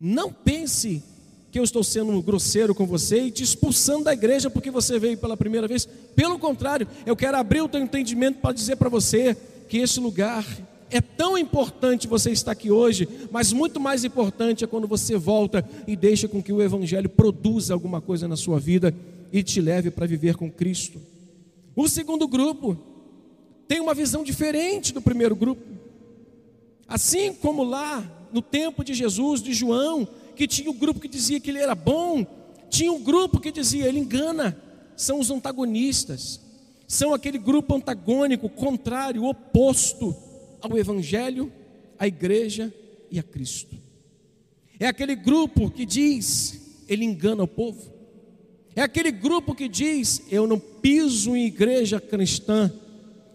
Não 0.00 0.32
pense 0.32 1.02
que 1.50 1.58
eu 1.58 1.64
estou 1.64 1.82
sendo 1.82 2.20
grosseiro 2.22 2.74
com 2.74 2.86
você 2.86 3.24
e 3.24 3.30
te 3.30 3.42
expulsando 3.42 4.04
da 4.04 4.12
igreja 4.12 4.50
porque 4.50 4.70
você 4.70 4.98
veio 4.98 5.16
pela 5.16 5.36
primeira 5.36 5.66
vez. 5.66 5.86
Pelo 6.14 6.38
contrário, 6.38 6.86
eu 7.06 7.16
quero 7.16 7.36
abrir 7.36 7.62
o 7.62 7.68
teu 7.68 7.80
entendimento 7.80 8.38
para 8.38 8.54
dizer 8.54 8.76
para 8.76 8.88
você 8.88 9.36
que 9.68 9.78
esse 9.78 9.98
lugar 9.98 10.44
é 10.90 11.00
tão 11.00 11.36
importante 11.36 12.06
você 12.06 12.30
estar 12.30 12.52
aqui 12.52 12.70
hoje, 12.70 13.08
mas 13.30 13.52
muito 13.52 13.78
mais 13.78 14.04
importante 14.04 14.64
é 14.64 14.66
quando 14.66 14.88
você 14.88 15.16
volta 15.16 15.68
e 15.86 15.94
deixa 15.94 16.26
com 16.26 16.42
que 16.42 16.52
o 16.52 16.62
Evangelho 16.62 17.08
produza 17.08 17.74
alguma 17.74 18.00
coisa 18.00 18.26
na 18.26 18.36
sua 18.36 18.58
vida 18.58 18.94
e 19.32 19.42
te 19.42 19.60
leve 19.60 19.90
para 19.90 20.06
viver 20.06 20.36
com 20.36 20.50
Cristo. 20.50 21.00
O 21.76 21.88
segundo 21.88 22.26
grupo 22.26 22.76
tem 23.66 23.80
uma 23.80 23.94
visão 23.94 24.24
diferente 24.24 24.92
do 24.92 25.02
primeiro 25.02 25.36
grupo. 25.36 25.62
Assim 26.86 27.34
como 27.34 27.62
lá 27.62 28.28
no 28.32 28.40
tempo 28.40 28.82
de 28.82 28.94
Jesus, 28.94 29.42
de 29.42 29.52
João, 29.52 30.08
que 30.34 30.46
tinha 30.46 30.70
o 30.70 30.72
um 30.72 30.78
grupo 30.78 31.00
que 31.00 31.08
dizia 31.08 31.38
que 31.38 31.50
ele 31.50 31.58
era 31.58 31.74
bom, 31.74 32.26
tinha 32.70 32.90
um 32.90 33.02
grupo 33.02 33.40
que 33.40 33.52
dizia 33.52 33.86
ele 33.86 33.98
engana, 33.98 34.56
são 34.96 35.20
os 35.20 35.30
antagonistas, 35.30 36.40
são 36.86 37.12
aquele 37.12 37.36
grupo 37.36 37.74
antagônico, 37.74 38.48
contrário, 38.48 39.24
oposto 39.24 40.16
ao 40.60 40.76
Evangelho, 40.76 41.52
à 41.98 42.06
igreja 42.06 42.72
e 43.10 43.18
a 43.18 43.22
Cristo. 43.22 43.76
É 44.78 44.86
aquele 44.86 45.14
grupo 45.14 45.70
que 45.70 45.84
diz 45.84 46.84
ele 46.88 47.04
engana 47.04 47.42
o 47.42 47.48
povo, 47.48 47.92
é 48.74 48.80
aquele 48.80 49.10
grupo 49.10 49.54
que 49.54 49.68
diz 49.68 50.22
eu 50.30 50.46
não 50.46 50.58
piso 50.58 51.34
em 51.34 51.46
igreja 51.46 52.00
cristã 52.00 52.72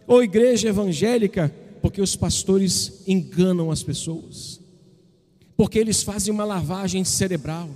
ou 0.07 0.23
igreja 0.23 0.69
evangélica 0.69 1.53
porque 1.81 2.01
os 2.01 2.15
pastores 2.15 3.03
enganam 3.05 3.69
as 3.69 3.83
pessoas, 3.83 4.61
porque 5.57 5.77
eles 5.77 6.01
fazem 6.01 6.33
uma 6.33 6.45
lavagem 6.45 7.03
cerebral, 7.03 7.69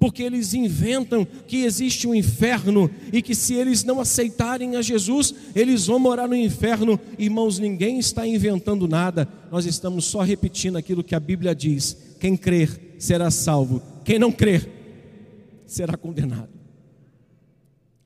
porque 0.00 0.22
eles 0.22 0.54
inventam 0.54 1.26
que 1.46 1.58
existe 1.58 2.08
um 2.08 2.14
inferno 2.14 2.90
e 3.12 3.20
que 3.20 3.34
se 3.34 3.52
eles 3.52 3.84
não 3.84 4.00
aceitarem 4.00 4.74
a 4.76 4.82
Jesus, 4.82 5.34
eles 5.54 5.86
vão 5.86 5.98
morar 5.98 6.26
no 6.26 6.34
inferno. 6.34 6.98
Irmãos, 7.18 7.58
ninguém 7.58 7.98
está 7.98 8.26
inventando 8.26 8.88
nada, 8.88 9.28
nós 9.52 9.66
estamos 9.66 10.06
só 10.06 10.22
repetindo 10.22 10.78
aquilo 10.78 11.04
que 11.04 11.14
a 11.14 11.20
Bíblia 11.20 11.54
diz: 11.54 11.94
quem 12.18 12.34
crer 12.34 12.96
será 12.98 13.30
salvo, 13.30 13.82
quem 14.02 14.18
não 14.18 14.32
crer 14.32 14.66
será 15.66 15.98
condenado. 15.98 16.48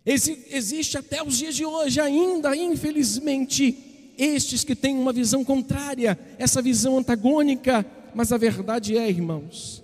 Existe 0.05 0.99
até 0.99 1.23
os 1.23 1.39
dias 1.39 1.55
de 1.55 1.65
hoje 1.65 2.01
ainda, 2.01 2.57
infelizmente, 2.57 4.13
estes 4.19 4.65
que 4.65 4.75
têm 4.75 4.99
uma 4.99 5.13
visão 5.13 5.45
contrária, 5.45 6.19
essa 6.39 6.61
visão 6.61 6.99
antagônica, 6.99 7.87
mas 8.15 8.33
a 8.33 8.37
verdade 8.37 8.99
é, 8.99 9.09
irmãos, 9.09 9.84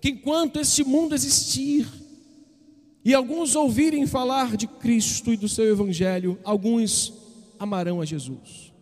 que 0.00 0.10
enquanto 0.10 0.58
este 0.58 0.84
mundo 0.84 1.14
existir, 1.14 1.86
e 3.04 3.14
alguns 3.14 3.54
ouvirem 3.56 4.06
falar 4.06 4.56
de 4.56 4.66
Cristo 4.66 5.32
e 5.32 5.36
do 5.36 5.48
seu 5.48 5.64
Evangelho, 5.64 6.38
alguns 6.44 7.12
amarão 7.58 8.00
a 8.00 8.04
Jesus. 8.04 8.72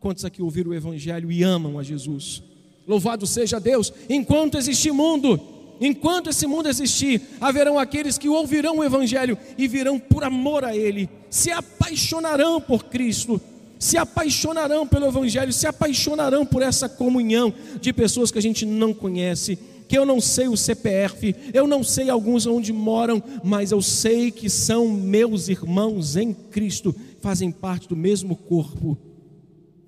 Quantos 0.00 0.24
aqui 0.24 0.42
ouviram 0.42 0.70
o 0.70 0.74
Evangelho 0.74 1.30
e 1.30 1.42
amam 1.42 1.78
a 1.78 1.82
Jesus? 1.82 2.42
Louvado 2.86 3.26
seja 3.26 3.60
Deus, 3.60 3.92
enquanto 4.08 4.56
existir 4.56 4.92
mundo, 4.92 5.40
enquanto 5.80 6.30
esse 6.30 6.46
mundo 6.46 6.68
existir, 6.68 7.20
haverão 7.40 7.78
aqueles 7.78 8.16
que 8.18 8.28
ouvirão 8.28 8.78
o 8.78 8.84
Evangelho 8.84 9.36
e 9.58 9.66
virão 9.66 9.98
por 9.98 10.24
amor 10.24 10.64
a 10.64 10.76
Ele, 10.76 11.08
se 11.30 11.50
apaixonarão 11.50 12.60
por 12.60 12.84
Cristo, 12.84 13.40
se 13.78 13.96
apaixonarão 13.98 14.86
pelo 14.86 15.06
Evangelho, 15.06 15.52
se 15.52 15.66
apaixonarão 15.66 16.46
por 16.46 16.62
essa 16.62 16.88
comunhão 16.88 17.52
de 17.80 17.92
pessoas 17.92 18.30
que 18.30 18.38
a 18.38 18.42
gente 18.42 18.64
não 18.64 18.94
conhece, 18.94 19.58
que 19.88 19.96
eu 19.96 20.04
não 20.04 20.20
sei 20.20 20.48
o 20.48 20.56
CPF, 20.56 21.34
eu 21.52 21.66
não 21.66 21.82
sei 21.82 22.10
alguns 22.10 22.46
onde 22.46 22.72
moram, 22.72 23.22
mas 23.44 23.70
eu 23.70 23.80
sei 23.80 24.30
que 24.30 24.50
são 24.50 24.88
meus 24.88 25.48
irmãos 25.48 26.16
em 26.16 26.32
Cristo, 26.32 26.94
fazem 27.20 27.50
parte 27.50 27.88
do 27.88 27.96
mesmo 27.96 28.36
corpo. 28.36 28.98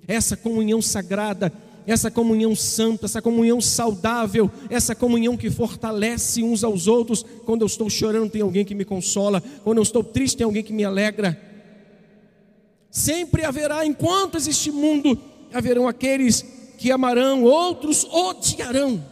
Essa 0.07 0.35
comunhão 0.35 0.81
sagrada, 0.81 1.51
essa 1.85 2.09
comunhão 2.11 2.55
santa, 2.55 3.05
essa 3.05 3.21
comunhão 3.21 3.59
saudável, 3.59 4.49
essa 4.69 4.95
comunhão 4.95 5.35
que 5.35 5.49
fortalece 5.49 6.43
uns 6.43 6.63
aos 6.63 6.87
outros. 6.87 7.25
Quando 7.45 7.61
eu 7.61 7.67
estou 7.67 7.89
chorando, 7.89 8.31
tem 8.31 8.41
alguém 8.41 8.63
que 8.63 8.75
me 8.75 8.85
consola, 8.85 9.43
quando 9.63 9.77
eu 9.77 9.83
estou 9.83 10.03
triste, 10.03 10.37
tem 10.37 10.45
alguém 10.45 10.63
que 10.63 10.73
me 10.73 10.83
alegra. 10.83 11.39
Sempre 12.91 13.43
haverá, 13.43 13.85
enquanto 13.85 14.35
existe 14.35 14.71
mundo, 14.71 15.19
haverão 15.53 15.87
aqueles 15.87 16.45
que 16.77 16.91
amarão, 16.91 17.43
outros 17.43 18.05
odiarão. 18.05 19.03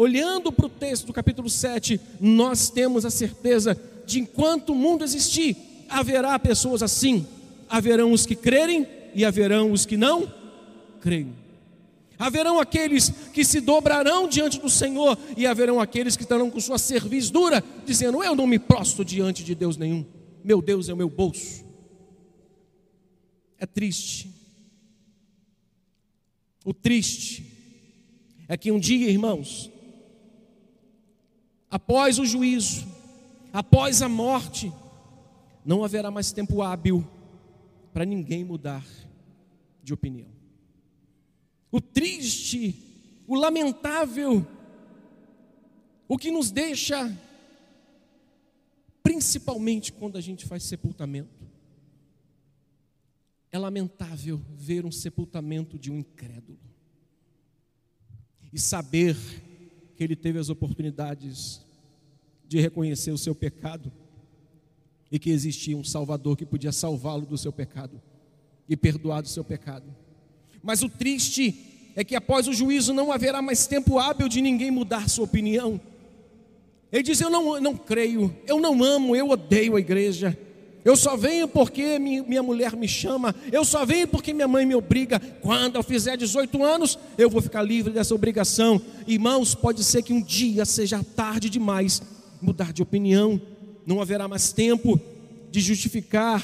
Olhando 0.00 0.50
para 0.50 0.64
o 0.64 0.70
texto 0.70 1.04
do 1.04 1.12
capítulo 1.12 1.50
7, 1.50 2.00
nós 2.18 2.70
temos 2.70 3.04
a 3.04 3.10
certeza 3.10 3.78
de 4.06 4.18
enquanto 4.18 4.70
o 4.70 4.74
mundo 4.74 5.04
existir, 5.04 5.54
haverá 5.90 6.38
pessoas 6.38 6.82
assim. 6.82 7.26
Haverão 7.68 8.10
os 8.10 8.24
que 8.24 8.34
crerem 8.34 8.86
e 9.14 9.26
haverão 9.26 9.70
os 9.70 9.84
que 9.84 9.98
não 9.98 10.32
creem. 11.02 11.34
Haverão 12.18 12.58
aqueles 12.58 13.10
que 13.10 13.44
se 13.44 13.60
dobrarão 13.60 14.26
diante 14.26 14.58
do 14.58 14.70
Senhor, 14.70 15.18
e 15.36 15.46
haverão 15.46 15.78
aqueles 15.78 16.16
que 16.16 16.22
estarão 16.22 16.50
com 16.50 16.58
sua 16.60 16.78
cerviz 16.78 17.28
dura, 17.28 17.62
dizendo: 17.84 18.24
Eu 18.24 18.34
não 18.34 18.46
me 18.46 18.58
prostro 18.58 19.04
diante 19.04 19.44
de 19.44 19.54
Deus 19.54 19.76
nenhum, 19.76 20.06
meu 20.42 20.62
Deus 20.62 20.88
é 20.88 20.94
o 20.94 20.96
meu 20.96 21.10
bolso. 21.10 21.62
É 23.58 23.66
triste. 23.66 24.30
O 26.64 26.72
triste 26.72 27.44
é 28.48 28.56
que 28.56 28.72
um 28.72 28.80
dia, 28.80 29.10
irmãos, 29.10 29.70
após 31.70 32.18
o 32.18 32.24
juízo, 32.24 32.86
após 33.52 34.02
a 34.02 34.08
morte, 34.08 34.72
não 35.64 35.84
haverá 35.84 36.10
mais 36.10 36.32
tempo 36.32 36.62
hábil 36.62 37.06
para 37.92 38.04
ninguém 38.04 38.44
mudar 38.44 38.84
de 39.82 39.92
opinião 39.92 40.40
o 41.70 41.80
triste, 41.80 42.74
o 43.26 43.34
lamentável, 43.36 44.44
o 46.08 46.18
que 46.18 46.30
nos 46.30 46.50
deixa, 46.50 47.16
principalmente 49.02 49.92
quando 49.92 50.18
a 50.18 50.20
gente 50.20 50.46
faz 50.46 50.64
sepultamento. 50.64 51.48
É 53.52 53.58
lamentável 53.58 54.40
ver 54.56 54.84
um 54.84 54.92
sepultamento 54.92 55.78
de 55.78 55.90
um 55.90 55.98
incrédulo 55.98 56.58
e 58.52 58.58
saber 58.58 59.16
que 60.00 60.04
ele 60.04 60.16
teve 60.16 60.38
as 60.38 60.48
oportunidades 60.48 61.60
de 62.48 62.58
reconhecer 62.58 63.10
o 63.10 63.18
seu 63.18 63.34
pecado 63.34 63.92
e 65.12 65.18
que 65.18 65.28
existia 65.28 65.76
um 65.76 65.84
Salvador 65.84 66.38
que 66.38 66.46
podia 66.46 66.72
salvá-lo 66.72 67.26
do 67.26 67.36
seu 67.36 67.52
pecado 67.52 68.00
e 68.66 68.74
perdoar 68.74 69.20
do 69.20 69.28
seu 69.28 69.44
pecado. 69.44 69.84
Mas 70.62 70.82
o 70.82 70.88
triste 70.88 71.92
é 71.94 72.02
que 72.02 72.16
após 72.16 72.48
o 72.48 72.54
juízo 72.54 72.94
não 72.94 73.12
haverá 73.12 73.42
mais 73.42 73.66
tempo 73.66 73.98
hábil 73.98 74.26
de 74.26 74.40
ninguém 74.40 74.70
mudar 74.70 75.06
sua 75.06 75.26
opinião. 75.26 75.78
Ele 76.90 77.02
diz: 77.02 77.20
Eu 77.20 77.28
não, 77.28 77.60
não 77.60 77.76
creio, 77.76 78.34
eu 78.46 78.58
não 78.58 78.82
amo, 78.82 79.14
eu 79.14 79.28
odeio 79.28 79.76
a 79.76 79.80
igreja. 79.80 80.34
Eu 80.84 80.96
só 80.96 81.16
venho 81.16 81.46
porque 81.46 81.98
minha 81.98 82.42
mulher 82.42 82.74
me 82.74 82.88
chama, 82.88 83.34
eu 83.52 83.64
só 83.64 83.84
venho 83.84 84.08
porque 84.08 84.32
minha 84.32 84.48
mãe 84.48 84.64
me 84.64 84.74
obriga. 84.74 85.20
Quando 85.40 85.76
eu 85.76 85.82
fizer 85.82 86.16
18 86.16 86.62
anos, 86.62 86.98
eu 87.18 87.28
vou 87.28 87.42
ficar 87.42 87.62
livre 87.62 87.92
dessa 87.92 88.14
obrigação. 88.14 88.80
Irmãos, 89.06 89.54
pode 89.54 89.84
ser 89.84 90.02
que 90.02 90.12
um 90.12 90.22
dia 90.22 90.64
seja 90.64 91.04
tarde 91.14 91.50
demais 91.50 92.02
mudar 92.40 92.72
de 92.72 92.82
opinião, 92.82 93.40
não 93.86 94.00
haverá 94.00 94.26
mais 94.26 94.52
tempo 94.52 94.98
de 95.50 95.60
justificar 95.60 96.42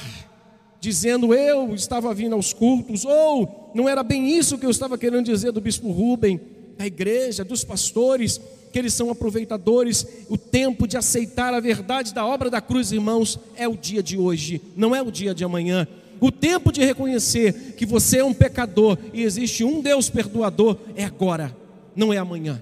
dizendo 0.79 1.33
eu 1.33 1.73
estava 1.73 2.13
vindo 2.13 2.33
aos 2.33 2.53
cultos, 2.53 3.03
ou 3.03 3.71
não 3.73 3.89
era 3.89 4.03
bem 4.03 4.29
isso 4.37 4.57
que 4.57 4.65
eu 4.65 4.69
estava 4.69 4.97
querendo 4.97 5.25
dizer 5.25 5.51
do 5.51 5.61
bispo 5.61 5.91
Rubem, 5.91 6.39
da 6.77 6.85
igreja, 6.85 7.43
dos 7.43 7.63
pastores, 7.63 8.39
que 8.77 8.79
eles 8.79 8.93
são 8.93 9.09
aproveitadores. 9.09 10.05
O 10.29 10.37
tempo 10.37 10.87
de 10.87 10.97
aceitar 10.97 11.51
a 11.51 11.59
verdade 11.59 12.13
da 12.13 12.23
obra 12.23 12.47
da 12.47 12.61
cruz, 12.61 12.91
irmãos, 12.91 13.39
é 13.55 13.67
o 13.67 13.75
dia 13.75 14.03
de 14.03 14.19
hoje, 14.19 14.61
não 14.75 14.95
é 14.95 15.01
o 15.01 15.09
dia 15.11 15.33
de 15.33 15.43
amanhã. 15.43 15.87
O 16.21 16.31
tempo 16.31 16.71
de 16.71 16.85
reconhecer 16.85 17.73
que 17.75 17.87
você 17.87 18.19
é 18.19 18.23
um 18.23 18.35
pecador 18.35 18.95
e 19.11 19.23
existe 19.23 19.63
um 19.63 19.81
Deus 19.81 20.11
perdoador 20.11 20.77
é 20.95 21.03
agora, 21.03 21.55
não 21.95 22.13
é 22.13 22.17
amanhã. 22.17 22.61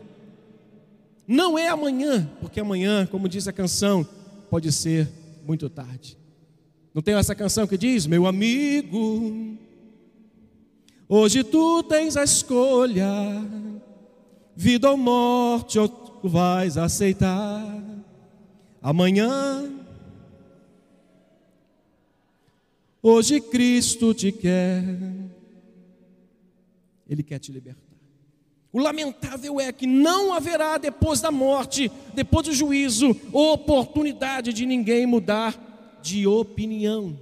Não 1.28 1.60
é 1.60 1.68
amanhã, 1.68 2.30
porque 2.40 2.62
amanhã, 2.62 3.06
como 3.06 3.28
diz 3.28 3.46
a 3.46 3.52
canção, 3.52 4.08
pode 4.50 4.72
ser 4.72 5.10
muito 5.46 5.70
tarde. 5.70 6.18
Não 6.94 7.02
tem 7.02 7.16
essa 7.16 7.36
canção 7.36 7.68
que 7.68 7.78
diz: 7.78 8.08
Meu 8.08 8.26
amigo, 8.26 9.58
hoje 11.10 11.44
tu 11.44 11.84
tens 11.84 12.16
a 12.16 12.24
escolha, 12.24 13.06
vida 14.56 14.90
ou 14.90 14.96
morte, 14.96 15.78
ou 15.78 16.05
vais 16.30 16.78
aceitar. 16.78 17.64
Amanhã, 18.82 19.70
hoje 23.02 23.42
Cristo 23.42 24.14
te 24.14 24.32
quer, 24.32 24.84
Ele 27.10 27.24
quer 27.24 27.40
te 27.40 27.52
libertar. 27.52 27.82
O 28.72 28.80
lamentável 28.80 29.60
é 29.60 29.72
que 29.72 29.88
não 29.88 30.34
haverá 30.34 30.78
depois 30.78 31.22
da 31.22 31.32
morte, 31.32 31.90
depois 32.14 32.46
do 32.46 32.54
juízo, 32.54 33.16
oportunidade 33.32 34.52
de 34.52 34.66
ninguém 34.66 35.06
mudar 35.06 36.00
de 36.02 36.28
opinião. 36.28 37.18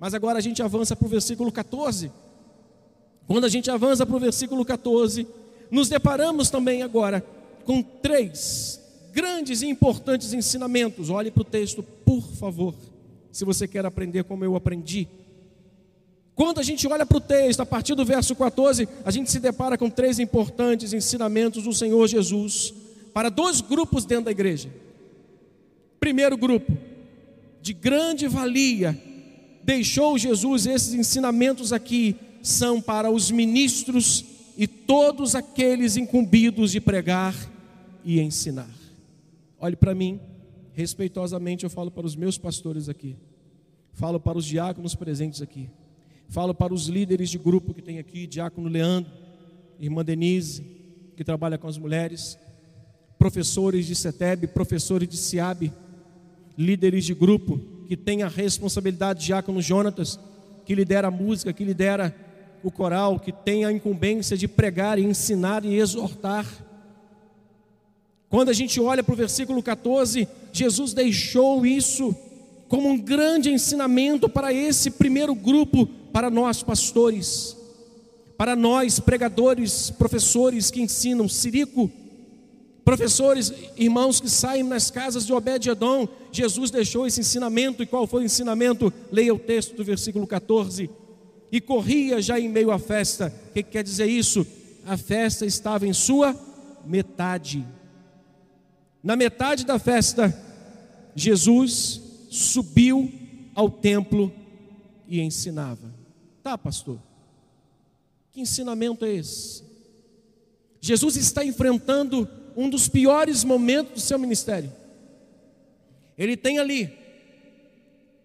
Mas 0.00 0.12
agora 0.12 0.38
a 0.38 0.42
gente 0.42 0.60
avança 0.60 0.96
para 0.96 1.06
o 1.06 1.08
versículo 1.08 1.52
14. 1.52 2.10
Quando 3.28 3.44
a 3.44 3.48
gente 3.48 3.70
avança 3.70 4.04
para 4.04 4.16
o 4.16 4.18
versículo 4.18 4.64
14, 4.64 5.26
nos 5.70 5.88
deparamos 5.88 6.50
também 6.50 6.82
agora 6.82 7.24
com 7.64 7.82
três 7.82 8.80
grandes 9.12 9.62
e 9.62 9.66
importantes 9.66 10.32
ensinamentos. 10.32 11.10
Olhe 11.10 11.30
para 11.30 11.42
o 11.42 11.44
texto, 11.44 11.82
por 11.82 12.22
favor, 12.22 12.74
se 13.30 13.44
você 13.44 13.68
quer 13.68 13.84
aprender 13.84 14.24
como 14.24 14.44
eu 14.44 14.56
aprendi. 14.56 15.06
Quando 16.34 16.60
a 16.60 16.62
gente 16.62 16.86
olha 16.88 17.04
para 17.04 17.18
o 17.18 17.20
texto, 17.20 17.60
a 17.60 17.66
partir 17.66 17.94
do 17.94 18.04
verso 18.04 18.34
14, 18.34 18.88
a 19.04 19.10
gente 19.10 19.30
se 19.30 19.38
depara 19.38 19.76
com 19.76 19.90
três 19.90 20.18
importantes 20.18 20.92
ensinamentos 20.92 21.64
do 21.64 21.72
Senhor 21.72 22.06
Jesus 22.06 22.72
para 23.12 23.28
dois 23.28 23.60
grupos 23.60 24.04
dentro 24.06 24.24
da 24.26 24.30
igreja. 24.30 24.70
Primeiro 26.00 26.36
grupo, 26.36 26.76
de 27.60 27.74
grande 27.74 28.26
valia, 28.26 28.98
deixou 29.62 30.18
Jesus 30.18 30.66
esses 30.66 30.94
ensinamentos 30.94 31.72
aqui, 31.72 32.16
são 32.42 32.80
para 32.80 33.10
os 33.10 33.30
ministros 33.30 34.24
e 34.62 34.66
todos 34.68 35.34
aqueles 35.34 35.96
incumbidos 35.96 36.70
de 36.70 36.80
pregar 36.80 37.34
e 38.04 38.20
ensinar. 38.20 38.70
Olhe 39.58 39.74
para 39.74 39.92
mim, 39.92 40.20
respeitosamente 40.72 41.64
eu 41.64 41.70
falo 41.70 41.90
para 41.90 42.06
os 42.06 42.14
meus 42.14 42.38
pastores 42.38 42.88
aqui, 42.88 43.16
falo 43.92 44.20
para 44.20 44.38
os 44.38 44.44
diáconos 44.44 44.94
presentes 44.94 45.42
aqui, 45.42 45.68
falo 46.28 46.54
para 46.54 46.72
os 46.72 46.86
líderes 46.86 47.28
de 47.28 47.38
grupo 47.38 47.74
que 47.74 47.82
tem 47.82 47.98
aqui, 47.98 48.24
diácono 48.24 48.68
Leandro, 48.68 49.10
irmã 49.80 50.04
Denise, 50.04 50.62
que 51.16 51.24
trabalha 51.24 51.58
com 51.58 51.66
as 51.66 51.76
mulheres, 51.76 52.38
professores 53.18 53.84
de 53.84 53.96
CETEB, 53.96 54.46
professores 54.46 55.08
de 55.08 55.16
SIAB, 55.16 55.72
líderes 56.56 57.04
de 57.04 57.14
grupo 57.14 57.58
que 57.88 57.96
tem 57.96 58.22
a 58.22 58.28
responsabilidade, 58.28 59.18
de 59.18 59.26
diácono 59.26 59.60
Jonatas, 59.60 60.20
que 60.64 60.72
lidera 60.72 61.08
a 61.08 61.10
música, 61.10 61.52
que 61.52 61.64
lidera 61.64 62.14
o 62.62 62.70
coral, 62.70 63.18
que 63.18 63.32
tem 63.32 63.64
a 63.64 63.72
incumbência 63.72 64.36
de 64.36 64.46
pregar 64.46 64.98
e 64.98 65.04
ensinar 65.04 65.64
e 65.64 65.76
exortar. 65.76 66.46
Quando 68.28 68.48
a 68.48 68.52
gente 68.52 68.80
olha 68.80 69.02
para 69.02 69.12
o 69.12 69.16
versículo 69.16 69.62
14, 69.62 70.26
Jesus 70.52 70.92
deixou 70.92 71.66
isso 71.66 72.14
como 72.68 72.88
um 72.88 72.98
grande 72.98 73.50
ensinamento 73.50 74.28
para 74.28 74.52
esse 74.52 74.90
primeiro 74.90 75.34
grupo, 75.34 75.86
para 76.12 76.30
nós 76.30 76.62
pastores, 76.62 77.56
para 78.36 78.56
nós 78.56 78.98
pregadores, 78.98 79.90
professores 79.90 80.70
que 80.70 80.80
ensinam. 80.80 81.28
Sirico 81.28 81.90
Professores, 82.84 83.52
irmãos 83.76 84.20
que 84.20 84.28
saem 84.28 84.64
nas 84.64 84.90
casas 84.90 85.24
de 85.24 85.32
Obed-Edom, 85.32 86.08
Jesus 86.32 86.70
deixou 86.70 87.06
esse 87.06 87.20
ensinamento, 87.20 87.82
e 87.82 87.86
qual 87.86 88.08
foi 88.08 88.22
o 88.22 88.24
ensinamento? 88.24 88.92
Leia 89.10 89.32
o 89.32 89.38
texto 89.38 89.76
do 89.76 89.84
versículo 89.84 90.26
14. 90.26 90.90
E 91.52 91.60
corria 91.60 92.22
já 92.22 92.40
em 92.40 92.48
meio 92.48 92.70
à 92.70 92.78
festa. 92.78 93.32
O 93.50 93.52
que 93.52 93.62
quer 93.62 93.84
dizer 93.84 94.06
isso? 94.06 94.46
A 94.86 94.96
festa 94.96 95.44
estava 95.44 95.86
em 95.86 95.92
sua 95.92 96.34
metade. 96.84 97.64
Na 99.02 99.14
metade 99.14 99.66
da 99.66 99.78
festa, 99.78 100.34
Jesus 101.14 102.00
subiu 102.30 103.12
ao 103.54 103.70
templo 103.70 104.32
e 105.06 105.20
ensinava. 105.20 105.92
Tá, 106.42 106.56
pastor? 106.56 106.98
Que 108.32 108.40
ensinamento 108.40 109.04
é 109.04 109.12
esse? 109.12 109.62
Jesus 110.80 111.16
está 111.16 111.44
enfrentando 111.44 112.26
um 112.56 112.68
dos 112.70 112.88
piores 112.88 113.44
momentos 113.44 113.94
do 113.94 114.00
seu 114.00 114.18
ministério. 114.18 114.72
Ele 116.16 116.36
tem 116.36 116.58
ali 116.58 116.90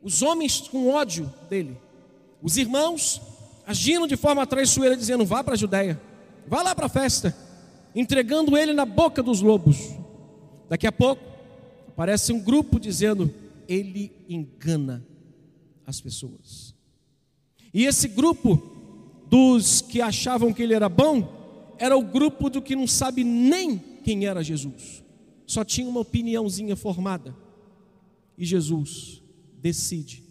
os 0.02 0.22
homens 0.22 0.62
com 0.62 0.90
ódio 0.90 1.32
dele, 1.50 1.78
os 2.42 2.58
irmãos 2.58 3.22
agindo 3.66 4.08
de 4.08 4.16
forma 4.16 4.48
traiçoeira, 4.48 4.96
dizendo: 4.96 5.26
vá 5.26 5.44
para 5.44 5.54
a 5.54 5.58
Judéia, 5.58 6.02
vá 6.48 6.64
lá 6.64 6.74
para 6.74 6.86
a 6.86 6.90
festa, 6.90 7.36
entregando 7.94 8.58
ele 8.58 8.74
na 8.74 8.86
boca 8.86 9.22
dos 9.22 9.42
lobos. 9.42 9.78
Daqui 10.70 10.88
a 10.88 10.92
pouco 10.92 11.22
aparece 11.90 12.32
um 12.32 12.40
grupo 12.40 12.80
dizendo: 12.80 13.34
ele 13.68 14.12
engana 14.30 15.06
as 15.86 16.00
pessoas. 16.00 16.74
E 17.74 17.86
esse 17.86 18.08
grupo 18.08 18.62
dos 19.30 19.82
que 19.82 20.02
achavam 20.02 20.54
que 20.54 20.64
ele 20.64 20.74
era 20.74 20.88
bom 20.88 21.76
era 21.78 21.98
o 21.98 22.02
grupo 22.02 22.50
do 22.50 22.62
que 22.62 22.76
não 22.76 22.88
sabe 22.88 23.24
nem 23.24 23.78
quem 24.04 24.26
era 24.26 24.44
Jesus, 24.44 25.04
só 25.46 25.64
tinha 25.64 25.88
uma 25.88 26.00
opiniãozinha 26.00 26.76
formada. 26.76 27.36
E 28.38 28.46
Jesus 28.46 29.22
decide, 29.62 30.24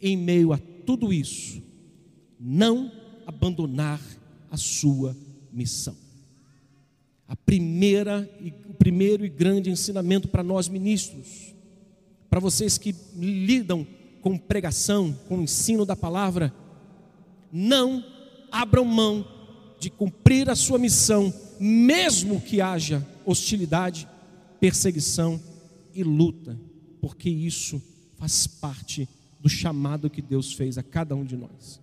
em 0.00 0.16
meio 0.16 0.52
a 0.52 0.58
tudo 0.84 1.12
isso, 1.12 1.62
não 2.38 2.90
abandonar 3.26 4.00
a 4.50 4.56
sua 4.56 5.16
missão. 5.52 5.96
a 7.26 7.34
primeira 7.34 8.28
o 8.68 8.74
primeiro 8.74 9.24
e 9.24 9.28
grande 9.28 9.70
ensinamento 9.70 10.28
para 10.28 10.42
nós 10.42 10.68
ministros, 10.68 11.54
para 12.28 12.40
vocês 12.40 12.76
que 12.76 12.94
lidam 13.16 13.86
com 14.20 14.36
pregação, 14.36 15.16
com 15.28 15.38
o 15.38 15.42
ensino 15.42 15.86
da 15.86 15.94
palavra, 15.94 16.52
não 17.52 18.04
abram 18.50 18.84
mão 18.84 19.24
de 19.78 19.90
cumprir 19.90 20.50
a 20.50 20.56
sua 20.56 20.78
missão, 20.78 21.32
mesmo 21.60 22.40
que 22.40 22.60
haja 22.60 23.06
hostilidade, 23.24 24.08
perseguição 24.58 25.40
e 25.94 26.02
luta, 26.02 26.58
porque 27.00 27.30
isso 27.30 27.80
faz 28.16 28.46
parte 28.46 29.08
do 29.44 29.48
chamado 29.50 30.08
que 30.08 30.22
Deus 30.22 30.54
fez 30.54 30.78
a 30.78 30.82
cada 30.82 31.14
um 31.14 31.22
de 31.22 31.36
nós. 31.36 31.78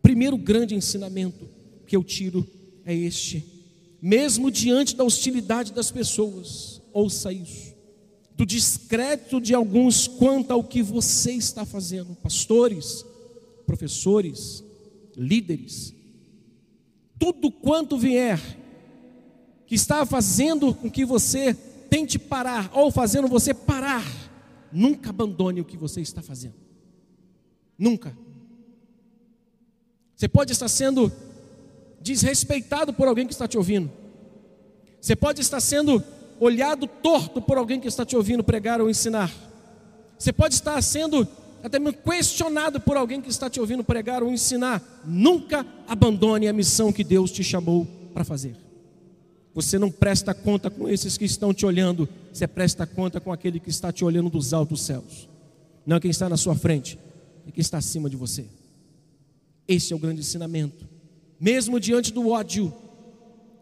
Primeiro 0.00 0.38
grande 0.38 0.74
ensinamento 0.74 1.46
que 1.86 1.94
eu 1.94 2.02
tiro 2.02 2.48
é 2.86 2.94
este: 2.94 3.44
mesmo 4.00 4.50
diante 4.50 4.96
da 4.96 5.04
hostilidade 5.04 5.74
das 5.74 5.90
pessoas, 5.90 6.80
ouça 6.94 7.30
isso, 7.30 7.74
do 8.34 8.46
descrédito 8.46 9.42
de 9.42 9.52
alguns 9.52 10.08
quanto 10.08 10.52
ao 10.52 10.64
que 10.64 10.82
você 10.82 11.32
está 11.32 11.66
fazendo, 11.66 12.14
pastores, 12.14 13.04
professores, 13.66 14.64
líderes, 15.14 15.92
tudo 17.18 17.50
quanto 17.50 17.98
vier 17.98 18.40
que 19.66 19.74
está 19.74 20.06
fazendo 20.06 20.72
com 20.72 20.90
que 20.90 21.04
você 21.04 21.52
tente 21.90 22.18
parar 22.18 22.70
ou 22.72 22.90
fazendo 22.90 23.28
você 23.28 23.52
parar, 23.52 24.02
nunca 24.72 25.10
abandone 25.10 25.60
o 25.60 25.64
que 25.64 25.76
você 25.76 26.00
está 26.00 26.22
fazendo. 26.22 26.65
Nunca. 27.78 28.16
Você 30.14 30.28
pode 30.28 30.52
estar 30.52 30.68
sendo 30.68 31.12
desrespeitado 32.00 32.92
por 32.92 33.06
alguém 33.06 33.26
que 33.26 33.32
está 33.32 33.46
te 33.46 33.58
ouvindo. 33.58 33.90
Você 35.00 35.14
pode 35.14 35.40
estar 35.40 35.60
sendo 35.60 36.02
olhado 36.40 36.86
torto 36.86 37.40
por 37.40 37.58
alguém 37.58 37.80
que 37.80 37.88
está 37.88 38.04
te 38.04 38.16
ouvindo 38.16 38.42
pregar 38.42 38.80
ou 38.80 38.88
ensinar. 38.88 39.32
Você 40.18 40.32
pode 40.32 40.54
estar 40.54 40.80
sendo 40.82 41.26
até 41.62 41.78
mesmo 41.78 41.98
questionado 41.98 42.80
por 42.80 42.96
alguém 42.96 43.20
que 43.20 43.28
está 43.28 43.50
te 43.50 43.60
ouvindo 43.60 43.84
pregar 43.84 44.22
ou 44.22 44.30
ensinar. 44.30 44.82
Nunca 45.04 45.66
abandone 45.86 46.48
a 46.48 46.52
missão 46.52 46.92
que 46.92 47.04
Deus 47.04 47.30
te 47.30 47.42
chamou 47.42 47.86
para 48.14 48.24
fazer. 48.24 48.56
Você 49.54 49.78
não 49.78 49.90
presta 49.90 50.34
conta 50.34 50.70
com 50.70 50.88
esses 50.88 51.16
que 51.16 51.24
estão 51.24 51.52
te 51.52 51.64
olhando, 51.64 52.08
você 52.32 52.46
presta 52.46 52.86
conta 52.86 53.20
com 53.20 53.32
aquele 53.32 53.58
que 53.58 53.70
está 53.70 53.90
te 53.90 54.04
olhando 54.04 54.28
dos 54.28 54.52
altos 54.52 54.82
céus. 54.82 55.28
Não 55.84 55.96
é 55.96 56.00
quem 56.00 56.10
está 56.10 56.28
na 56.28 56.36
sua 56.36 56.54
frente, 56.54 56.98
é 57.46 57.50
quem 57.50 57.60
está 57.60 57.78
acima 57.78 58.10
de 58.10 58.16
você. 58.16 58.46
Esse 59.68 59.92
é 59.92 59.96
o 59.96 59.98
grande 59.98 60.20
ensinamento. 60.20 60.88
Mesmo 61.40 61.78
diante 61.78 62.12
do 62.12 62.28
ódio 62.28 62.72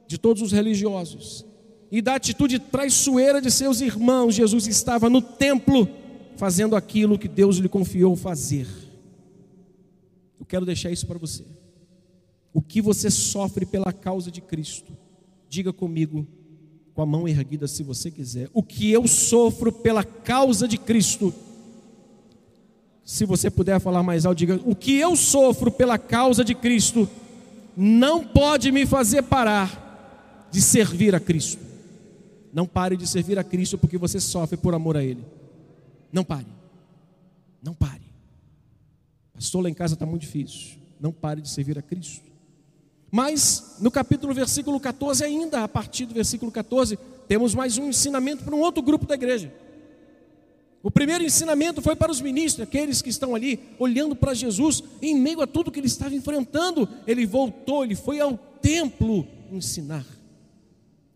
de 0.06 0.18
todos 0.18 0.42
os 0.42 0.52
religiosos 0.52 1.44
e 1.90 2.00
da 2.02 2.14
atitude 2.14 2.58
traiçoeira 2.58 3.40
de 3.40 3.50
seus 3.50 3.80
irmãos, 3.80 4.34
Jesus 4.34 4.66
estava 4.66 5.08
no 5.10 5.20
templo 5.20 5.88
fazendo 6.36 6.76
aquilo 6.76 7.18
que 7.18 7.28
Deus 7.28 7.56
lhe 7.56 7.68
confiou 7.68 8.16
fazer. 8.16 8.66
Eu 10.38 10.44
quero 10.44 10.66
deixar 10.66 10.90
isso 10.90 11.06
para 11.06 11.18
você. 11.18 11.44
O 12.52 12.60
que 12.60 12.80
você 12.80 13.10
sofre 13.10 13.66
pela 13.66 13.92
causa 13.92 14.30
de 14.30 14.40
Cristo, 14.40 14.96
diga 15.48 15.72
comigo, 15.72 16.26
com 16.94 17.02
a 17.02 17.06
mão 17.06 17.26
erguida, 17.26 17.66
se 17.66 17.82
você 17.82 18.10
quiser. 18.10 18.48
O 18.52 18.62
que 18.62 18.90
eu 18.90 19.08
sofro 19.08 19.72
pela 19.72 20.04
causa 20.04 20.68
de 20.68 20.78
Cristo, 20.78 21.34
se 23.04 23.26
você 23.26 23.50
puder 23.50 23.78
falar 23.80 24.02
mais 24.02 24.24
alto, 24.24 24.38
diga: 24.38 24.60
o 24.64 24.74
que 24.74 24.96
eu 24.96 25.14
sofro 25.14 25.70
pela 25.70 25.98
causa 25.98 26.42
de 26.42 26.54
Cristo, 26.54 27.08
não 27.76 28.24
pode 28.24 28.72
me 28.72 28.86
fazer 28.86 29.22
parar 29.22 30.48
de 30.50 30.62
servir 30.62 31.14
a 31.14 31.20
Cristo. 31.20 31.62
Não 32.52 32.66
pare 32.66 32.96
de 32.96 33.06
servir 33.06 33.38
a 33.38 33.44
Cristo 33.44 33.76
porque 33.76 33.98
você 33.98 34.20
sofre 34.20 34.56
por 34.56 34.74
amor 34.74 34.96
a 34.96 35.02
Ele. 35.02 35.24
Não 36.12 36.24
pare. 36.24 36.46
Não 37.62 37.74
pare. 37.74 38.04
Pastor, 39.34 39.64
lá 39.64 39.68
em 39.68 39.74
casa 39.74 39.94
está 39.94 40.06
muito 40.06 40.22
difícil. 40.22 40.78
Não 41.00 41.12
pare 41.12 41.40
de 41.40 41.50
servir 41.50 41.76
a 41.76 41.82
Cristo. 41.82 42.22
Mas 43.10 43.76
no 43.80 43.90
capítulo 43.90 44.32
versículo 44.32 44.78
14, 44.80 45.24
ainda, 45.24 45.64
a 45.64 45.68
partir 45.68 46.06
do 46.06 46.14
versículo 46.14 46.50
14, 46.50 46.96
temos 47.26 47.54
mais 47.54 47.76
um 47.76 47.88
ensinamento 47.88 48.44
para 48.44 48.54
um 48.54 48.60
outro 48.60 48.82
grupo 48.82 49.06
da 49.06 49.14
igreja. 49.14 49.52
O 50.84 50.90
primeiro 50.90 51.24
ensinamento 51.24 51.80
foi 51.80 51.96
para 51.96 52.12
os 52.12 52.20
ministros, 52.20 52.68
aqueles 52.68 53.00
que 53.00 53.08
estão 53.08 53.34
ali 53.34 53.58
olhando 53.78 54.14
para 54.14 54.34
Jesus, 54.34 54.84
em 55.00 55.18
meio 55.18 55.40
a 55.40 55.46
tudo 55.46 55.70
que 55.70 55.80
ele 55.80 55.86
estava 55.86 56.14
enfrentando. 56.14 56.86
Ele 57.06 57.24
voltou, 57.24 57.82
ele 57.82 57.94
foi 57.94 58.20
ao 58.20 58.36
templo 58.36 59.26
ensinar. 59.50 60.04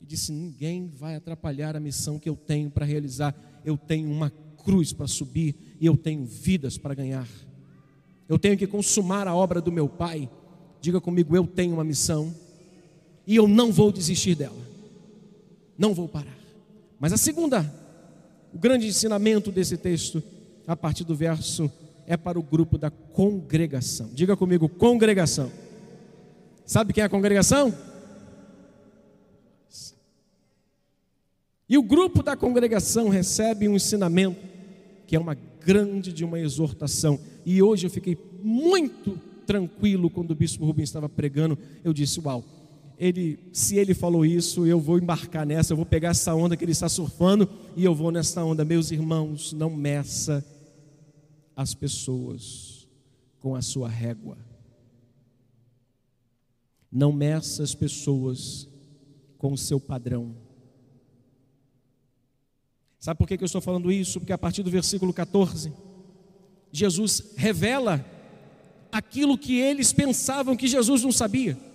E 0.01 0.07
disse: 0.07 0.33
Ninguém 0.33 0.89
vai 0.89 1.17
atrapalhar 1.17 1.77
a 1.77 1.81
missão 1.81 2.19
que 2.19 2.31
eu 2.31 2.35
tenho 2.35 2.71
para 2.71 2.87
realizar. 2.87 3.35
Eu 3.63 3.77
tenho 3.77 4.11
uma 4.11 4.33
cruz 4.65 4.95
para 4.95 5.07
subir 5.07 5.55
e 5.79 5.85
eu 5.85 5.99
tenho 5.99 6.25
vidas 6.25 6.79
para 6.79 6.95
ganhar. 6.95 7.29
Eu 8.27 8.39
tenho 8.39 8.57
que 8.57 8.67
consumar 8.67 9.29
a 9.29 9.35
obra 9.35 9.61
do 9.61 9.71
meu 9.71 9.87
Pai. 9.87 10.31
Diga 10.81 10.99
comigo, 10.99 11.37
eu 11.37 11.47
tenho 11.47 11.75
uma 11.75 11.85
missão 11.85 12.35
e 13.27 13.37
eu 13.37 13.47
não 13.47 13.71
vou 13.71 13.93
desistir 13.93 14.35
dela. 14.35 14.67
Não 15.77 15.93
vou 15.93 16.09
parar. 16.09 16.39
Mas 16.99 17.13
a 17.13 17.19
segunda, 17.19 17.71
o 18.53 18.59
grande 18.59 18.87
ensinamento 18.87 19.51
desse 19.51 19.77
texto, 19.77 20.23
a 20.67 20.77
partir 20.77 21.05
do 21.05 21.15
verso, 21.15 21.71
é 22.07 22.17
para 22.17 22.39
o 22.39 22.43
grupo 22.43 22.79
da 22.79 22.91
congregação. 22.91 24.11
Diga 24.13 24.37
comigo, 24.37 24.69
congregação. 24.69 25.51
Sabe 26.65 26.93
quem 26.93 27.03
é 27.03 27.07
a 27.07 27.11
congregação? 27.11 27.75
E 31.69 31.77
o 31.77 31.83
grupo 31.83 32.23
da 32.23 32.35
congregação 32.35 33.09
recebe 33.09 33.69
um 33.69 33.77
ensinamento 33.77 34.41
que 35.07 35.17
é 35.17 35.19
uma 35.19 35.37
grande 35.65 36.13
de 36.13 36.25
uma 36.25 36.41
exortação. 36.41 37.19
E 37.45 37.63
hoje 37.63 37.87
eu 37.87 37.91
fiquei 37.91 38.17
muito 38.43 39.19
tranquilo 39.47 40.09
quando 40.09 40.31
o 40.31 40.35
bispo 40.35 40.65
Rubens 40.65 40.89
estava 40.89 41.09
pregando. 41.09 41.59
Eu 41.85 41.93
disse: 41.93 42.21
Uau, 42.21 42.45
ele, 42.99 43.39
se 43.53 43.77
ele 43.77 43.95
falou 43.95 44.27
isso, 44.27 44.67
eu 44.67 44.81
vou 44.81 44.99
embarcar 44.99 45.47
nessa, 45.47 45.73
eu 45.73 45.77
vou 45.77 45.87
pegar 45.87 46.09
essa 46.09 46.35
onda 46.35 46.57
que 46.57 46.65
ele 46.65 46.73
está 46.73 46.89
surfando 46.89 47.49
e 47.77 47.85
eu 47.85 47.95
vou 47.95 48.11
nessa 48.11 48.45
onda. 48.45 48.65
Meus 48.65 48.91
irmãos, 48.91 49.53
não 49.53 49.71
meça 49.71 50.45
as 51.55 51.75
pessoas 51.75 52.89
com 53.39 53.55
a 53.55 53.63
sua 53.63 53.89
régua. 53.89 54.37
Não 56.91 57.13
meça 57.13 57.63
as 57.63 57.73
pessoas 57.73 58.69
com 59.37 59.53
o 59.53 59.59
seu 59.59 59.79
padrão. 59.79 60.35
Sabe 62.99 63.17
por 63.17 63.29
que 63.29 63.35
eu 63.41 63.47
estou 63.47 63.61
falando 63.61 63.93
isso? 63.93 64.19
Porque 64.19 64.33
a 64.33 64.39
partir 64.39 64.65
do 64.65 64.71
versículo 64.73 65.15
14, 65.15 65.73
Jesus 66.73 67.33
revela 67.37 68.05
aquilo 68.91 69.39
que 69.39 69.57
eles 69.57 69.93
pensavam 69.93 70.57
que 70.57 70.67
Jesus 70.67 71.05
não 71.05 71.13
sabia. 71.13 71.68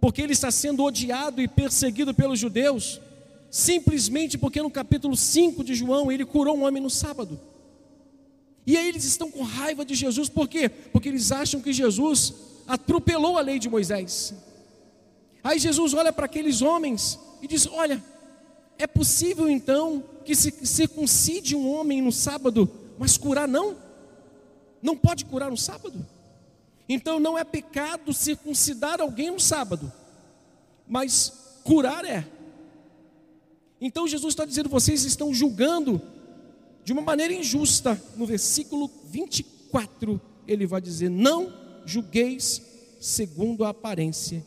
Porque 0.00 0.22
ele 0.22 0.32
está 0.32 0.50
sendo 0.50 0.84
odiado 0.84 1.40
e 1.40 1.48
perseguido 1.48 2.14
pelos 2.14 2.38
judeus, 2.38 3.00
simplesmente 3.50 4.38
porque 4.38 4.62
no 4.62 4.70
capítulo 4.70 5.16
5 5.16 5.64
de 5.64 5.74
João 5.74 6.12
ele 6.12 6.24
curou 6.24 6.56
um 6.56 6.64
homem 6.64 6.82
no 6.82 6.90
sábado. 6.90 7.40
E 8.66 8.76
aí 8.76 8.88
eles 8.88 9.04
estão 9.04 9.30
com 9.30 9.42
raiva 9.42 9.84
de 9.84 9.94
Jesus, 9.94 10.28
por 10.28 10.46
quê? 10.46 10.68
Porque 10.68 11.08
eles 11.08 11.32
acham 11.32 11.60
que 11.60 11.72
Jesus 11.72 12.34
atropelou 12.66 13.38
a 13.38 13.40
lei 13.40 13.58
de 13.58 13.68
Moisés. 13.68 14.34
Aí 15.42 15.58
Jesus 15.58 15.94
olha 15.94 16.12
para 16.12 16.26
aqueles 16.26 16.60
homens 16.60 17.18
e 17.40 17.48
diz: 17.48 17.66
Olha, 17.66 18.02
é 18.78 18.86
possível 18.86 19.48
então 19.48 20.04
que 20.24 20.34
se 20.34 20.52
circuncide 20.66 21.56
um 21.56 21.72
homem 21.72 22.02
no 22.02 22.12
sábado, 22.12 22.70
mas 22.98 23.16
curar 23.16 23.48
não? 23.48 23.76
Não 24.82 24.96
pode 24.96 25.24
curar 25.24 25.50
no 25.50 25.56
sábado? 25.56 26.06
Então 26.88 27.20
não 27.20 27.36
é 27.36 27.44
pecado 27.44 28.12
circuncidar 28.14 29.00
alguém 29.00 29.30
no 29.30 29.38
sábado, 29.38 29.92
mas 30.86 31.60
curar 31.62 32.04
é. 32.04 32.26
Então 33.80 34.08
Jesus 34.08 34.32
está 34.32 34.44
dizendo: 34.44 34.68
vocês 34.68 35.04
estão 35.04 35.34
julgando 35.34 36.00
de 36.82 36.92
uma 36.92 37.02
maneira 37.02 37.34
injusta. 37.34 38.00
No 38.16 38.24
versículo 38.24 38.90
24, 39.04 40.20
ele 40.46 40.66
vai 40.66 40.80
dizer: 40.80 41.10
Não 41.10 41.52
julgueis 41.84 42.62
segundo 43.00 43.64
a 43.64 43.68
aparência, 43.68 44.44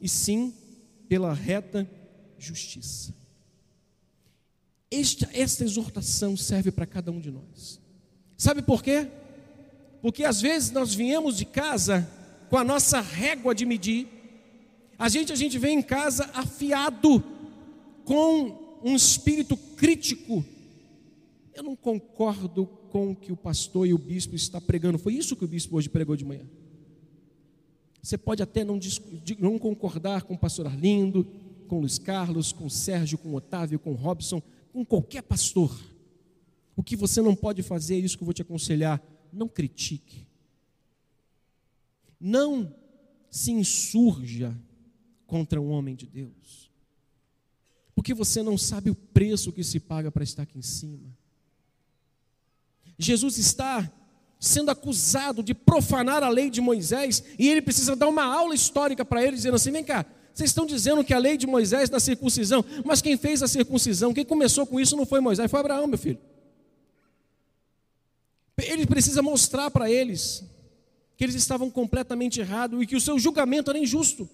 e 0.00 0.08
sim 0.08 0.52
pela 1.08 1.32
reta 1.32 1.88
justiça. 2.36 3.14
Esta, 4.90 5.28
esta 5.32 5.64
exortação 5.64 6.36
serve 6.36 6.70
para 6.70 6.86
cada 6.86 7.10
um 7.10 7.20
de 7.20 7.30
nós. 7.30 7.80
Sabe 8.36 8.62
por 8.62 8.82
quê? 8.82 9.08
Porque 10.00 10.24
às 10.24 10.40
vezes 10.40 10.70
nós 10.70 10.94
viemos 10.94 11.36
de 11.36 11.44
casa 11.44 12.08
com 12.48 12.56
a 12.56 12.64
nossa 12.64 13.00
régua 13.00 13.54
de 13.54 13.66
medir, 13.66 14.08
a 14.98 15.08
gente, 15.08 15.32
a 15.32 15.36
gente 15.36 15.58
vem 15.58 15.78
em 15.78 15.82
casa 15.82 16.30
afiado 16.32 17.22
com 18.04 18.80
um 18.82 18.94
espírito 18.94 19.56
crítico. 19.76 20.44
Eu 21.54 21.62
não 21.62 21.76
concordo 21.76 22.66
com 22.90 23.10
o 23.10 23.16
que 23.16 23.32
o 23.32 23.36
pastor 23.36 23.86
e 23.86 23.92
o 23.92 23.98
bispo 23.98 24.34
está 24.34 24.60
pregando. 24.60 24.98
Foi 24.98 25.12
isso 25.12 25.36
que 25.36 25.44
o 25.44 25.48
bispo 25.48 25.76
hoje 25.76 25.88
pregou 25.88 26.16
de 26.16 26.24
manhã. 26.24 26.46
Você 28.02 28.16
pode 28.16 28.42
até 28.42 28.64
não, 28.64 28.78
não 29.38 29.58
concordar 29.58 30.22
com 30.22 30.34
o 30.34 30.38
pastor 30.38 30.66
Arlindo, 30.66 31.26
com 31.66 31.80
Luiz 31.80 31.98
Carlos, 31.98 32.52
com 32.52 32.68
Sérgio, 32.68 33.18
com 33.18 33.34
Otávio, 33.34 33.78
com 33.78 33.92
Robson, 33.92 34.40
com 34.72 34.84
qualquer 34.84 35.22
pastor. 35.22 35.76
O 36.76 36.82
que 36.82 36.94
você 36.94 37.20
não 37.20 37.34
pode 37.34 37.62
fazer 37.62 37.96
é 37.96 37.98
isso 37.98 38.16
que 38.16 38.22
eu 38.22 38.26
vou 38.26 38.34
te 38.34 38.42
aconselhar. 38.42 39.02
Não 39.36 39.48
critique. 39.48 40.26
Não 42.18 42.74
se 43.30 43.52
insurja 43.52 44.58
contra 45.26 45.60
um 45.60 45.68
homem 45.68 45.94
de 45.94 46.06
Deus. 46.06 46.70
Porque 47.94 48.14
você 48.14 48.42
não 48.42 48.56
sabe 48.56 48.88
o 48.90 48.94
preço 48.94 49.52
que 49.52 49.62
se 49.62 49.78
paga 49.78 50.10
para 50.10 50.24
estar 50.24 50.44
aqui 50.44 50.58
em 50.58 50.62
cima. 50.62 51.14
Jesus 52.98 53.36
está 53.36 53.92
sendo 54.40 54.70
acusado 54.70 55.42
de 55.42 55.52
profanar 55.52 56.22
a 56.22 56.30
lei 56.30 56.48
de 56.48 56.62
Moisés 56.62 57.22
e 57.38 57.46
ele 57.46 57.60
precisa 57.60 57.94
dar 57.94 58.08
uma 58.08 58.24
aula 58.24 58.54
histórica 58.54 59.04
para 59.04 59.22
ele, 59.22 59.36
dizendo 59.36 59.56
assim: 59.56 59.70
vem 59.70 59.84
cá, 59.84 60.06
vocês 60.32 60.48
estão 60.48 60.64
dizendo 60.64 61.04
que 61.04 61.12
a 61.12 61.18
lei 61.18 61.36
de 61.36 61.46
Moisés 61.46 61.90
da 61.90 62.00
circuncisão, 62.00 62.64
mas 62.86 63.02
quem 63.02 63.18
fez 63.18 63.42
a 63.42 63.48
circuncisão, 63.48 64.14
quem 64.14 64.24
começou 64.24 64.66
com 64.66 64.80
isso 64.80 64.96
não 64.96 65.04
foi 65.04 65.20
Moisés, 65.20 65.50
foi 65.50 65.60
Abraão, 65.60 65.86
meu 65.86 65.98
filho. 65.98 66.20
Ele 68.66 68.86
precisa 68.86 69.22
mostrar 69.22 69.70
para 69.70 69.90
eles 69.90 70.44
que 71.16 71.24
eles 71.24 71.34
estavam 71.34 71.70
completamente 71.70 72.40
errados 72.40 72.80
e 72.82 72.86
que 72.86 72.96
o 72.96 73.00
seu 73.00 73.18
julgamento 73.18 73.70
era 73.70 73.78
injusto. 73.78 74.28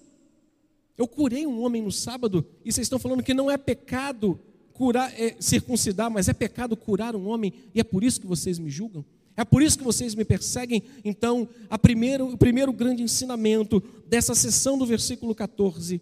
Eu 0.97 1.07
curei 1.07 1.47
um 1.47 1.61
homem 1.63 1.81
no 1.81 1.91
sábado 1.91 2.45
e 2.63 2.71
vocês 2.71 2.85
estão 2.85 2.99
falando 2.99 3.23
que 3.23 3.33
não 3.33 3.49
é 3.49 3.57
pecado 3.57 4.39
curar, 4.73 5.11
é, 5.19 5.35
circuncidar, 5.39 6.11
mas 6.11 6.27
é 6.27 6.33
pecado 6.33 6.75
curar 6.75 7.15
um 7.15 7.27
homem 7.27 7.53
e 7.73 7.79
é 7.79 7.83
por 7.83 8.03
isso 8.03 8.19
que 8.19 8.27
vocês 8.27 8.59
me 8.59 8.69
julgam. 8.69 9.03
É 9.35 9.43
por 9.43 9.63
isso 9.63 9.77
que 9.77 9.83
vocês 9.83 10.13
me 10.13 10.23
perseguem. 10.23 10.83
Então, 11.03 11.47
primeiro, 11.81 12.27
o 12.33 12.37
primeiro 12.37 12.71
grande 12.71 13.01
ensinamento 13.01 13.81
dessa 14.07 14.35
sessão 14.35 14.77
do 14.77 14.85
versículo 14.85 15.33
14 15.33 15.99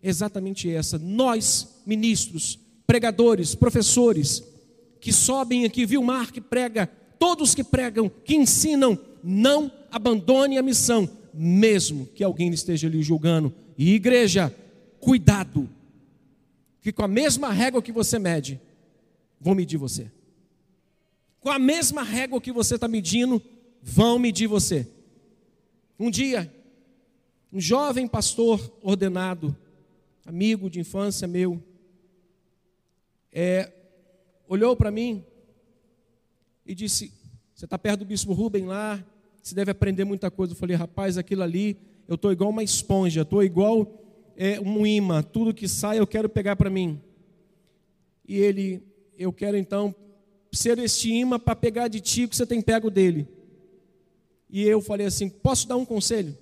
é 0.00 0.08
exatamente 0.08 0.70
essa. 0.70 0.96
Nós, 0.96 1.80
ministros, 1.84 2.58
pregadores, 2.86 3.54
professores, 3.54 4.44
que 5.00 5.12
sobem 5.12 5.64
aqui, 5.64 5.84
viu 5.84 6.02
Mar 6.02 6.30
que 6.30 6.40
prega, 6.40 6.88
todos 7.18 7.54
que 7.54 7.64
pregam, 7.64 8.08
que 8.08 8.36
ensinam, 8.36 8.98
não 9.22 9.70
abandone 9.90 10.58
a 10.58 10.62
missão, 10.62 11.08
mesmo 11.34 12.06
que 12.14 12.22
alguém 12.22 12.50
esteja 12.50 12.88
lhe 12.88 13.02
julgando. 13.02 13.54
E 13.76 13.94
igreja, 13.94 14.54
cuidado, 15.00 15.68
que 16.80 16.92
com 16.92 17.02
a 17.02 17.08
mesma 17.08 17.50
régua 17.50 17.82
que 17.82 17.92
você 17.92 18.18
mede, 18.18 18.60
vão 19.40 19.54
medir 19.54 19.76
você. 19.76 20.10
Com 21.40 21.50
a 21.50 21.58
mesma 21.58 22.02
régua 22.02 22.40
que 22.40 22.52
você 22.52 22.74
está 22.74 22.88
medindo, 22.88 23.42
vão 23.82 24.18
medir 24.18 24.46
você. 24.46 24.86
Um 25.98 26.10
dia, 26.10 26.52
um 27.52 27.60
jovem 27.60 28.06
pastor 28.06 28.72
ordenado, 28.82 29.56
amigo 30.26 30.68
de 30.68 30.80
infância 30.80 31.26
meu, 31.26 31.62
é, 33.32 33.72
olhou 34.48 34.76
para 34.76 34.90
mim 34.90 35.24
e 36.68 36.74
disse: 36.74 37.10
Você 37.54 37.64
está 37.64 37.78
perto 37.78 38.00
do 38.00 38.04
bispo 38.04 38.34
Rubem 38.34 38.66
lá, 38.66 39.02
você 39.42 39.54
deve 39.54 39.70
aprender 39.70 40.04
muita 40.04 40.30
coisa. 40.30 40.52
Eu 40.52 40.56
falei: 40.56 40.76
Rapaz, 40.76 41.16
aquilo 41.16 41.42
ali, 41.42 41.78
eu 42.06 42.16
estou 42.16 42.30
igual 42.30 42.50
uma 42.50 42.62
esponja, 42.62 43.22
estou 43.22 43.42
igual 43.42 43.90
é, 44.36 44.60
um 44.60 44.86
imã, 44.86 45.22
tudo 45.22 45.54
que 45.54 45.66
sai 45.66 45.98
eu 45.98 46.06
quero 46.06 46.28
pegar 46.28 46.54
para 46.54 46.68
mim. 46.68 47.00
E 48.28 48.36
ele, 48.36 48.82
eu 49.16 49.32
quero 49.32 49.56
então 49.56 49.94
ser 50.52 50.78
este 50.78 51.10
imã 51.10 51.38
para 51.38 51.56
pegar 51.56 51.88
de 51.88 52.00
ti 52.00 52.24
o 52.24 52.28
que 52.28 52.36
você 52.36 52.46
tem 52.46 52.60
pego 52.60 52.90
dele. 52.90 53.26
E 54.50 54.62
eu 54.62 54.82
falei 54.82 55.06
assim: 55.06 55.30
Posso 55.30 55.66
dar 55.66 55.76
um 55.76 55.86
conselho? 55.86 56.36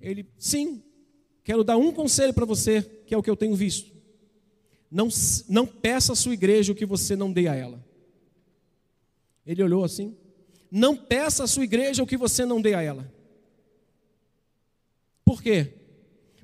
Ele, 0.00 0.26
sim, 0.38 0.82
quero 1.42 1.64
dar 1.64 1.76
um 1.76 1.92
conselho 1.92 2.32
para 2.32 2.46
você, 2.46 2.80
que 3.04 3.12
é 3.12 3.18
o 3.18 3.22
que 3.22 3.28
eu 3.28 3.36
tenho 3.36 3.56
visto. 3.56 3.90
Não, 4.88 5.08
não 5.48 5.66
peça 5.66 6.12
à 6.12 6.16
sua 6.16 6.32
igreja 6.32 6.72
o 6.72 6.76
que 6.76 6.86
você 6.86 7.14
não 7.14 7.30
dê 7.30 7.48
a 7.48 7.54
ela. 7.54 7.89
Ele 9.46 9.62
olhou 9.62 9.84
assim: 9.84 10.16
Não 10.70 10.96
peça 10.96 11.44
à 11.44 11.46
sua 11.46 11.64
igreja 11.64 12.02
o 12.02 12.06
que 12.06 12.16
você 12.16 12.44
não 12.44 12.60
dê 12.60 12.74
a 12.74 12.82
ela. 12.82 13.10
Por 15.24 15.42
quê? 15.42 15.74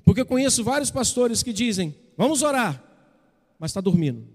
Porque 0.03 0.21
eu 0.21 0.25
conheço 0.25 0.63
vários 0.63 0.91
pastores 0.91 1.43
que 1.43 1.53
dizem: 1.53 1.95
Vamos 2.15 2.41
orar, 2.41 2.83
mas 3.59 3.71
está 3.71 3.81
dormindo. 3.81 4.27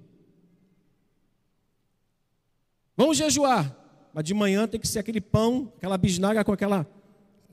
Vamos 2.97 3.17
jejuar, 3.17 3.75
mas 4.13 4.25
de 4.25 4.35
manhã 4.35 4.69
tem 4.69 4.79
que 4.79 4.87
ser 4.87 4.99
aquele 4.99 5.21
pão, 5.21 5.73
aquela 5.77 5.97
bisnaga 5.97 6.45
com 6.45 6.53
aquela 6.53 6.87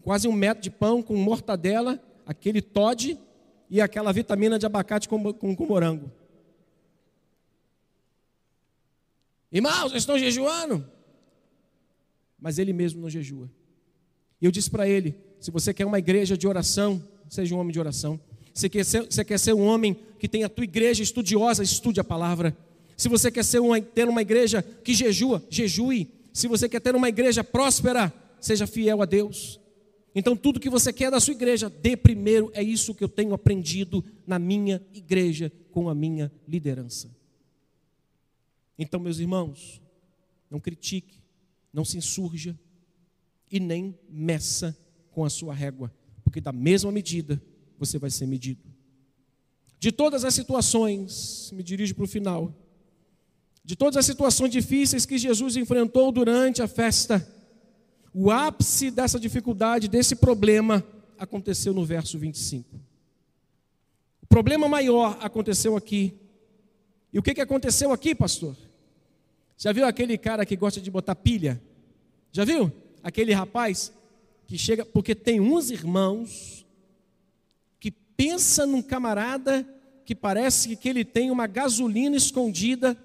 quase 0.02 0.28
um 0.28 0.34
metro 0.34 0.62
de 0.62 0.69
pão 0.69 1.02
com 1.02 1.15
mortadela, 1.15 2.02
aquele 2.26 2.62
Todd 2.62 3.17
e 3.69 3.82
aquela 3.82 4.12
vitamina 4.12 4.60
de 4.60 4.65
abacate 4.65 5.08
com, 5.08 5.34
com, 5.34 5.56
com 5.56 5.65
morango. 5.65 6.12
Irmãos, 9.52 9.91
vocês 9.91 10.04
estão 10.04 10.17
jejuando? 10.17 10.86
Mas 12.41 12.58
ele 12.58 12.73
mesmo 12.73 13.02
não 13.02 13.10
jejua. 13.10 13.49
E 14.41 14.45
eu 14.45 14.52
disse 14.52 14.69
para 14.69 14.88
ele: 14.88 15.15
se 15.39 15.52
você 15.52 15.73
quer 15.73 15.86
uma 15.86 15.99
igreja 15.99 16.38
de 16.38 16.47
oração, 16.47 17.02
seja 17.30 17.56
um 17.56 17.60
homem 17.60 17.71
de 17.71 17.80
oração. 17.80 18.19
Você 18.54 18.67
quer 18.67 18.84
ser, 18.84 19.04
você 19.04 19.23
quer 19.23 19.39
ser 19.39 19.54
um 19.54 19.65
homem 19.65 19.97
que 20.17 20.28
tem 20.28 20.43
a 20.43 20.49
tua 20.49 20.63
igreja 20.63 21.02
estudiosa, 21.02 21.63
estude 21.63 21.99
a 21.99 22.04
palavra. 22.04 22.56
Se 22.97 23.08
você 23.08 23.32
quer 23.32 23.45
ser 23.45 23.60
uma, 23.60 23.80
ter 23.80 24.08
uma 24.10 24.21
igreja 24.21 24.62
que 24.62 24.93
jejua, 24.93 25.41
jejue. 25.49 26.10
Se 26.34 26.47
você 26.47 26.67
quer 26.67 26.82
ter 26.82 26.95
uma 26.95 27.08
igreja 27.08 27.43
próspera, 27.43 28.13
seja 28.39 28.67
fiel 28.67 29.02
a 29.02 29.06
Deus. 29.06 29.60
Então, 30.13 30.36
tudo 30.36 30.60
que 30.60 30.69
você 30.69 30.91
quer 30.91 31.12
da 31.12 31.19
sua 31.19 31.34
igreja, 31.34 31.69
dê 31.69 31.95
primeiro. 31.95 32.52
É 32.54 32.62
isso 32.62 32.93
que 32.93 33.04
eu 33.04 33.10
tenho 33.10 33.34
aprendido 33.34 34.04
na 34.25 34.38
minha 34.38 34.82
igreja 34.93 35.52
com 35.71 35.88
a 35.88 35.95
minha 35.95 36.32
liderança. 36.47 37.10
Então, 38.78 38.99
meus 38.99 39.19
irmãos, 39.19 39.82
não 40.49 40.60
critique, 40.60 41.21
não 41.73 41.86
se 41.86 41.97
insurja 41.97 42.58
e 43.51 43.60
nem 43.60 43.97
meça 44.10 44.77
com 45.12 45.25
a 45.25 45.29
sua 45.29 45.53
régua, 45.53 45.93
porque 46.23 46.41
da 46.41 46.51
mesma 46.51 46.91
medida 46.91 47.41
você 47.77 47.97
vai 47.97 48.10
ser 48.10 48.25
medido. 48.25 48.62
De 49.79 49.91
todas 49.91 50.25
as 50.25 50.34
situações, 50.34 51.51
me 51.53 51.63
dirijo 51.63 51.95
para 51.95 52.03
o 52.03 52.08
final 52.08 52.53
de 53.69 53.75
todas 53.75 53.97
as 53.97 54.05
situações 54.08 54.51
difíceis 54.51 55.05
que 55.05 55.15
Jesus 55.15 55.55
enfrentou 55.55 56.12
durante 56.12 56.60
a 56.60 56.67
festa, 56.67 57.23
o 58.12 58.32
ápice 58.32 58.89
dessa 58.89 59.19
dificuldade, 59.19 59.88
desse 59.88 60.15
problema, 60.15 60.84
aconteceu 61.19 61.71
no 61.71 61.86
verso 61.86 62.17
25. 62.17 62.75
O 64.23 64.25
problema 64.25 64.67
maior 64.67 65.19
aconteceu 65.21 65.77
aqui. 65.77 66.15
E 67.13 67.19
o 67.19 67.21
que, 67.21 67.39
aconteceu 67.39 67.91
aqui, 67.91 68.15
pastor? 68.15 68.55
Já 69.62 69.74
viu 69.74 69.86
aquele 69.86 70.17
cara 70.17 70.45
que 70.45 70.56
gosta 70.56 70.80
de 70.80 70.89
botar 70.89 71.15
pilha? 71.15 71.62
Já 72.32 72.45
viu? 72.45 72.72
Aquele 73.04 73.34
rapaz 73.34 73.91
que 74.48 74.58
chega, 74.58 74.86
porque 74.86 75.13
tem 75.13 75.41
uns 75.41 75.69
irmãos 75.69 76.65
que 77.78 77.91
pensa 77.91 78.65
num 78.65 78.82
camarada 78.82 79.67
que 80.06 80.15
parece 80.15 80.78
que 80.78 80.88
ele 80.88 81.04
tem 81.04 81.30
uma 81.30 81.45
gasolina 81.45 82.15
escondida 82.15 82.98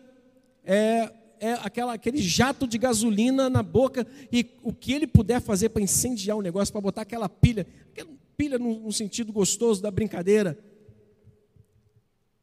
é, 0.65 1.13
é 1.41 1.53
aquela, 1.55 1.93
aquele 1.93 2.23
jato 2.23 2.69
de 2.69 2.79
gasolina 2.79 3.51
na 3.51 3.63
boca 3.63 4.07
e 4.33 4.47
o 4.63 4.73
que 4.73 4.93
ele 4.93 5.09
puder 5.09 5.41
fazer 5.41 5.71
para 5.71 5.83
incendiar 5.83 6.37
o 6.37 6.43
negócio, 6.43 6.73
para 6.73 6.81
botar 6.81 7.03
aquela 7.03 7.29
pilha, 7.29 7.67
aquela 7.91 8.11
pilha 8.37 8.61
no, 8.61 8.79
no 8.79 8.93
sentido 8.93 9.33
gostoso 9.33 9.83
da 9.83 9.91
brincadeira. 9.91 10.57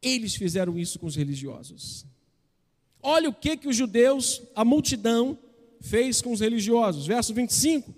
Eles 0.02 0.36
fizeram 0.36 0.78
isso 0.78 1.00
com 1.00 1.06
os 1.06 1.16
religiosos. 1.16 2.06
Olha 3.02 3.30
o 3.30 3.34
que, 3.34 3.58
que 3.58 3.68
os 3.68 3.76
judeus, 3.76 4.42
a 4.56 4.64
multidão, 4.64 5.38
fez 5.80 6.22
com 6.22 6.32
os 6.32 6.40
religiosos. 6.40 7.08
Verso 7.08 7.34
25. 7.34 7.94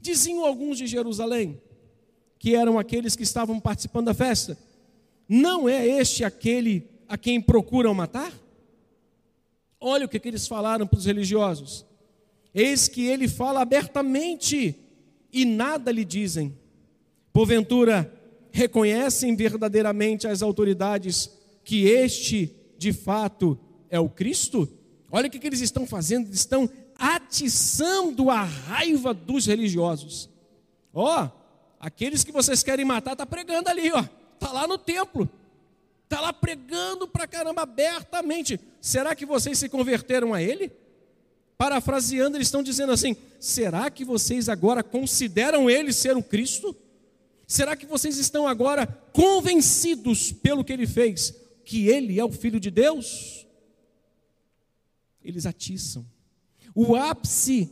Diziam 0.00 0.44
alguns 0.44 0.78
de 0.78 0.86
Jerusalém, 0.86 1.60
que 2.38 2.54
eram 2.54 2.78
aqueles 2.78 3.14
que 3.14 3.22
estavam 3.22 3.60
participando 3.60 4.06
da 4.06 4.14
festa: 4.14 4.58
Não 5.28 5.68
é 5.68 5.86
este 5.86 6.24
aquele 6.24 6.88
a 7.08 7.18
quem 7.18 7.40
procuram 7.40 7.92
matar? 7.92 8.32
Olha 9.80 10.06
o 10.06 10.08
que, 10.08 10.18
que 10.18 10.28
eles 10.28 10.46
falaram 10.46 10.86
para 10.86 10.98
os 10.98 11.06
religiosos. 11.06 11.86
Eis 12.54 12.88
que 12.88 13.06
ele 13.06 13.28
fala 13.28 13.60
abertamente 13.60 14.76
e 15.32 15.44
nada 15.44 15.90
lhe 15.92 16.04
dizem. 16.04 16.56
Porventura, 17.32 18.12
reconhecem 18.52 19.34
verdadeiramente 19.36 20.26
as 20.26 20.42
autoridades 20.42 21.30
que 21.64 21.84
este, 21.84 22.54
de 22.76 22.92
fato, 22.92 23.58
é 23.90 23.98
o 23.98 24.08
Cristo? 24.08 24.68
Olha 25.10 25.26
o 25.26 25.30
que, 25.30 25.44
eles 25.44 25.60
estão 25.60 25.86
fazendo, 25.86 26.28
eles 26.28 26.40
estão 26.40 26.70
atiçando 26.96 28.30
a 28.30 28.42
raiva 28.42 29.12
dos 29.12 29.46
religiosos. 29.46 30.30
Ó, 30.94 31.24
oh, 31.24 31.30
aqueles 31.80 32.22
que 32.22 32.32
vocês 32.32 32.62
querem 32.62 32.84
matar, 32.84 33.12
está 33.12 33.26
pregando 33.26 33.68
ali, 33.68 33.90
ó, 33.92 34.04
está 34.34 34.52
lá 34.52 34.66
no 34.66 34.78
templo. 34.78 35.28
Está 36.04 36.20
lá 36.20 36.32
pregando 36.32 37.06
para 37.06 37.26
caramba 37.26 37.62
abertamente. 37.62 38.58
Será 38.80 39.14
que 39.14 39.24
vocês 39.24 39.58
se 39.58 39.68
converteram 39.68 40.34
a 40.34 40.42
ele? 40.42 40.72
Parafraseando, 41.56 42.36
eles 42.36 42.48
estão 42.48 42.64
dizendo 42.64 42.90
assim: 42.90 43.16
será 43.38 43.88
que 43.90 44.04
vocês 44.04 44.48
agora 44.48 44.82
consideram 44.82 45.70
ele 45.70 45.92
ser 45.92 46.16
o 46.16 46.22
Cristo? 46.22 46.74
Será 47.46 47.76
que 47.76 47.86
vocês 47.86 48.16
estão 48.16 48.46
agora 48.46 48.86
convencidos 49.12 50.32
pelo 50.32 50.64
que 50.64 50.72
ele 50.72 50.86
fez, 50.86 51.34
que 51.64 51.86
ele 51.88 52.18
é 52.18 52.24
o 52.24 52.32
Filho 52.32 52.58
de 52.58 52.70
Deus? 52.70 53.46
Eles 55.30 55.46
atiçam. 55.46 56.04
O 56.74 56.94
ápice 56.94 57.70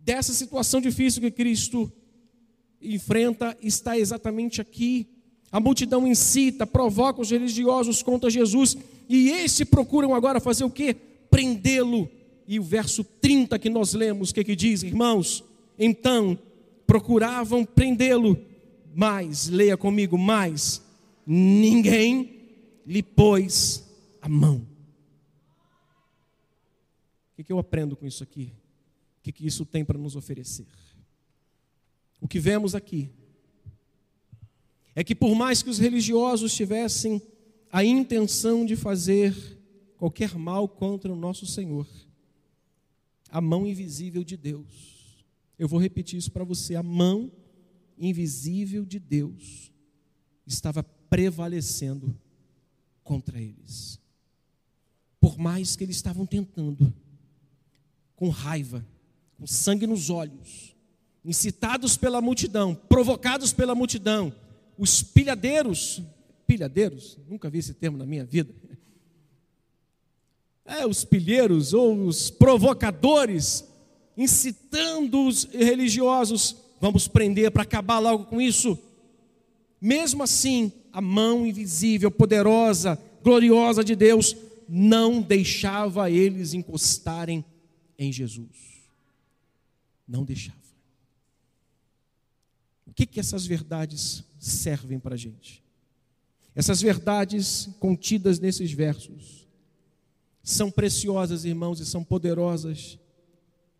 dessa 0.00 0.32
situação 0.32 0.80
difícil 0.80 1.22
que 1.22 1.30
Cristo 1.30 1.90
enfrenta 2.80 3.56
está 3.62 3.98
exatamente 3.98 4.60
aqui. 4.60 5.08
A 5.50 5.58
multidão 5.58 6.06
incita, 6.06 6.66
provoca 6.66 7.22
os 7.22 7.30
religiosos 7.30 8.02
contra 8.02 8.28
Jesus, 8.28 8.76
e 9.08 9.30
estes 9.30 9.66
procuram 9.66 10.14
agora 10.14 10.40
fazer 10.40 10.64
o 10.64 10.70
quê? 10.70 10.94
Prendê-lo. 11.30 12.08
E 12.46 12.60
o 12.60 12.62
verso 12.62 13.02
30 13.02 13.58
que 13.58 13.70
nós 13.70 13.94
lemos, 13.94 14.30
o 14.30 14.34
que, 14.34 14.44
que 14.44 14.56
diz, 14.56 14.82
irmãos? 14.82 15.42
Então 15.78 16.38
procuravam 16.86 17.64
prendê-lo, 17.64 18.38
mas, 18.94 19.48
leia 19.48 19.76
comigo, 19.76 20.18
mas 20.18 20.82
ninguém 21.26 22.34
lhe 22.86 23.02
pôs 23.02 23.82
a 24.20 24.28
mão. 24.28 24.73
O 27.34 27.36
que, 27.36 27.42
que 27.42 27.52
eu 27.52 27.58
aprendo 27.58 27.96
com 27.96 28.06
isso 28.06 28.22
aqui? 28.22 28.52
O 29.18 29.22
que, 29.24 29.32
que 29.32 29.44
isso 29.44 29.66
tem 29.66 29.84
para 29.84 29.98
nos 29.98 30.14
oferecer? 30.14 30.68
O 32.20 32.28
que 32.28 32.38
vemos 32.38 32.76
aqui 32.76 33.10
é 34.94 35.02
que, 35.02 35.16
por 35.16 35.34
mais 35.34 35.60
que 35.60 35.68
os 35.68 35.78
religiosos 35.78 36.54
tivessem 36.54 37.20
a 37.72 37.84
intenção 37.84 38.64
de 38.64 38.76
fazer 38.76 39.34
qualquer 39.96 40.36
mal 40.36 40.68
contra 40.68 41.12
o 41.12 41.16
nosso 41.16 41.44
Senhor, 41.44 41.88
a 43.28 43.40
mão 43.40 43.66
invisível 43.66 44.22
de 44.22 44.36
Deus, 44.36 45.26
eu 45.58 45.66
vou 45.66 45.80
repetir 45.80 46.16
isso 46.16 46.30
para 46.30 46.44
você: 46.44 46.76
a 46.76 46.84
mão 46.84 47.32
invisível 47.98 48.84
de 48.84 49.00
Deus 49.00 49.72
estava 50.46 50.84
prevalecendo 50.84 52.16
contra 53.02 53.42
eles. 53.42 53.98
Por 55.20 55.36
mais 55.36 55.74
que 55.74 55.82
eles 55.82 55.96
estavam 55.96 56.24
tentando, 56.24 56.94
com 58.16 58.28
raiva, 58.28 58.84
com 59.38 59.46
sangue 59.46 59.86
nos 59.86 60.10
olhos, 60.10 60.74
incitados 61.24 61.96
pela 61.96 62.20
multidão, 62.20 62.74
provocados 62.74 63.52
pela 63.52 63.74
multidão, 63.74 64.32
os 64.78 65.02
pilhadeiros, 65.02 66.02
pilhadeiros, 66.46 67.18
nunca 67.28 67.48
vi 67.48 67.58
esse 67.58 67.74
termo 67.74 67.96
na 67.96 68.06
minha 68.06 68.24
vida. 68.24 68.52
É, 70.64 70.86
os 70.86 71.04
pilheiros 71.04 71.74
ou 71.74 72.06
os 72.06 72.30
provocadores, 72.30 73.64
incitando 74.16 75.26
os 75.26 75.44
religiosos, 75.44 76.56
vamos 76.80 77.06
prender 77.06 77.50
para 77.50 77.62
acabar 77.62 77.98
logo 77.98 78.24
com 78.24 78.40
isso. 78.40 78.78
Mesmo 79.80 80.22
assim, 80.22 80.72
a 80.92 81.00
mão 81.00 81.46
invisível, 81.46 82.10
poderosa, 82.10 82.98
gloriosa 83.22 83.84
de 83.84 83.94
Deus 83.94 84.34
não 84.68 85.20
deixava 85.20 86.10
eles 86.10 86.54
encostarem 86.54 87.44
em 87.98 88.12
Jesus. 88.12 88.82
Não 90.06 90.24
deixava. 90.24 90.58
O 92.86 92.92
que, 92.92 93.06
que 93.06 93.18
essas 93.18 93.46
verdades 93.46 94.24
servem 94.38 94.98
para 94.98 95.14
a 95.14 95.18
gente? 95.18 95.62
Essas 96.54 96.80
verdades 96.80 97.68
contidas 97.80 98.38
nesses 98.38 98.72
versos 98.72 99.48
são 100.42 100.70
preciosas, 100.70 101.44
irmãos, 101.44 101.80
e 101.80 101.86
são 101.86 102.04
poderosas 102.04 102.98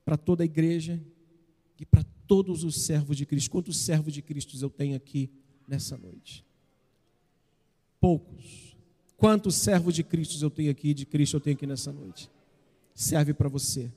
para 0.04 0.16
toda 0.16 0.42
a 0.42 0.46
igreja 0.46 1.00
e 1.78 1.84
para 1.84 2.04
todos 2.26 2.64
os 2.64 2.82
servos 2.82 3.16
de 3.16 3.26
Cristo. 3.26 3.50
Quantos 3.50 3.76
servos 3.76 4.12
de 4.12 4.22
Cristo 4.22 4.56
eu 4.60 4.70
tenho 4.70 4.96
aqui 4.96 5.30
nessa 5.68 5.96
noite? 5.96 6.44
Poucos. 8.00 8.76
Quantos 9.16 9.54
servos 9.54 9.94
de 9.94 10.02
Cristo 10.02 10.42
eu 10.42 10.50
tenho 10.50 10.70
aqui, 10.70 10.92
de 10.92 11.06
Cristo 11.06 11.36
eu 11.36 11.40
tenho 11.40 11.54
aqui 11.54 11.66
nessa 11.66 11.92
noite? 11.92 12.30
Serve 12.94 13.32
para 13.32 13.48
você 13.48 13.92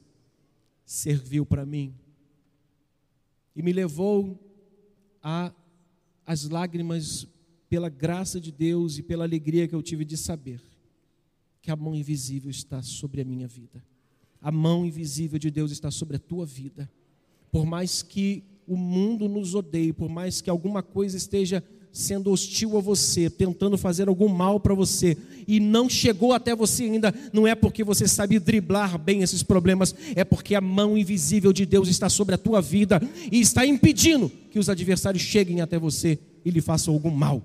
serviu 0.87 1.45
para 1.45 1.65
mim 1.65 1.93
e 3.53 3.61
me 3.61 3.73
levou 3.73 4.39
a 5.21 5.53
as 6.25 6.43
lágrimas 6.49 7.25
pela 7.69 7.87
graça 7.87 8.39
de 8.39 8.51
Deus 8.51 8.97
e 8.97 9.03
pela 9.03 9.23
alegria 9.23 9.65
que 9.65 9.73
eu 9.73 9.81
tive 9.81 10.03
de 10.03 10.17
saber 10.17 10.61
que 11.61 11.71
a 11.71 11.75
mão 11.75 11.95
invisível 11.95 12.51
está 12.51 12.81
sobre 12.81 13.21
a 13.21 13.25
minha 13.25 13.47
vida. 13.47 13.83
A 14.41 14.51
mão 14.51 14.85
invisível 14.85 15.39
de 15.39 15.49
Deus 15.49 15.71
está 15.71 15.89
sobre 15.89 16.17
a 16.17 16.19
tua 16.19 16.45
vida. 16.45 16.89
Por 17.49 17.65
mais 17.65 18.01
que 18.01 18.43
o 18.67 18.75
mundo 18.75 19.29
nos 19.29 19.55
odeie, 19.55 19.93
por 19.93 20.09
mais 20.09 20.41
que 20.41 20.49
alguma 20.49 20.83
coisa 20.83 21.15
esteja 21.15 21.63
sendo 21.97 22.31
hostil 22.31 22.77
a 22.77 22.81
você, 22.81 23.27
tentando 23.27 23.77
fazer 23.77 24.07
algum 24.07 24.27
mal 24.27 24.59
para 24.59 24.75
você, 24.75 25.17
e 25.47 25.59
não 25.59 25.89
chegou 25.89 26.31
até 26.31 26.55
você 26.55 26.83
ainda, 26.83 27.13
não 27.33 27.47
é 27.47 27.55
porque 27.55 27.83
você 27.83 28.07
sabe 28.07 28.37
driblar 28.37 28.99
bem 28.99 29.23
esses 29.23 29.41
problemas, 29.41 29.95
é 30.15 30.23
porque 30.23 30.53
a 30.53 30.61
mão 30.61 30.95
invisível 30.95 31.51
de 31.51 31.65
Deus 31.65 31.87
está 31.87 32.07
sobre 32.07 32.35
a 32.35 32.37
tua 32.37 32.61
vida 32.61 33.01
e 33.31 33.39
está 33.39 33.65
impedindo 33.65 34.29
que 34.51 34.59
os 34.59 34.69
adversários 34.69 35.23
cheguem 35.23 35.59
até 35.59 35.79
você 35.79 36.19
e 36.45 36.51
lhe 36.51 36.61
façam 36.61 36.93
algum 36.93 37.09
mal. 37.09 37.41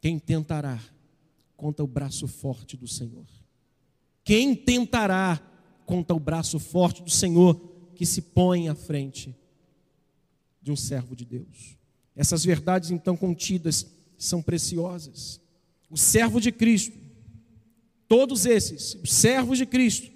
Quem 0.00 0.18
tentará 0.18 0.78
contra 1.56 1.82
o 1.82 1.88
braço 1.88 2.28
forte 2.28 2.76
do 2.76 2.86
Senhor? 2.86 3.26
Quem 4.22 4.54
tentará 4.54 5.40
contra 5.86 6.14
o 6.14 6.20
braço 6.20 6.58
forte 6.58 7.02
do 7.02 7.10
Senhor 7.10 7.54
que 7.94 8.04
se 8.04 8.20
põe 8.20 8.68
à 8.68 8.74
frente 8.74 9.34
de 10.60 10.70
um 10.70 10.76
servo 10.76 11.16
de 11.16 11.24
Deus? 11.24 11.81
Essas 12.14 12.44
verdades 12.44 12.90
então 12.90 13.16
contidas 13.16 13.86
são 14.18 14.42
preciosas. 14.42 15.40
O 15.90 15.96
servo 15.96 16.40
de 16.40 16.52
Cristo, 16.52 16.96
todos 18.08 18.46
esses, 18.46 18.94
os 19.02 19.12
servos 19.12 19.58
de 19.58 19.66
Cristo, 19.66 20.10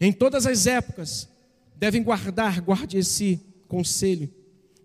em 0.00 0.12
todas 0.12 0.46
as 0.46 0.66
épocas, 0.66 1.28
devem 1.76 2.02
guardar, 2.02 2.60
guarde 2.60 2.98
esse 2.98 3.40
conselho, 3.68 4.32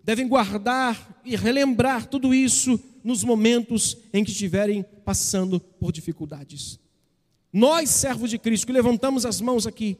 devem 0.04 0.28
guardar 0.28 1.20
e 1.24 1.36
relembrar 1.36 2.06
tudo 2.06 2.34
isso 2.34 2.80
nos 3.02 3.24
momentos 3.24 3.96
em 4.12 4.24
que 4.24 4.30
estiverem 4.30 4.84
passando 5.04 5.60
por 5.60 5.92
dificuldades. 5.92 6.78
Nós, 7.52 7.90
servos 7.90 8.30
de 8.30 8.38
Cristo, 8.38 8.66
que 8.66 8.72
levantamos 8.72 9.24
as 9.24 9.40
mãos 9.40 9.66
aqui, 9.66 9.96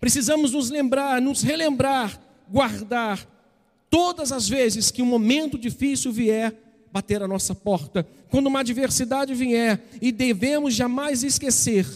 precisamos 0.00 0.52
nos 0.52 0.70
lembrar, 0.70 1.20
nos 1.22 1.42
relembrar, 1.42 2.20
guardar 2.48 3.35
todas 3.90 4.32
as 4.32 4.48
vezes 4.48 4.90
que 4.90 5.02
um 5.02 5.06
momento 5.06 5.58
difícil 5.58 6.12
vier 6.12 6.54
bater 6.92 7.22
a 7.22 7.28
nossa 7.28 7.54
porta, 7.54 8.06
quando 8.30 8.46
uma 8.46 8.60
adversidade 8.60 9.34
vier, 9.34 9.82
e 10.00 10.10
devemos 10.10 10.74
jamais 10.74 11.22
esquecer 11.22 11.86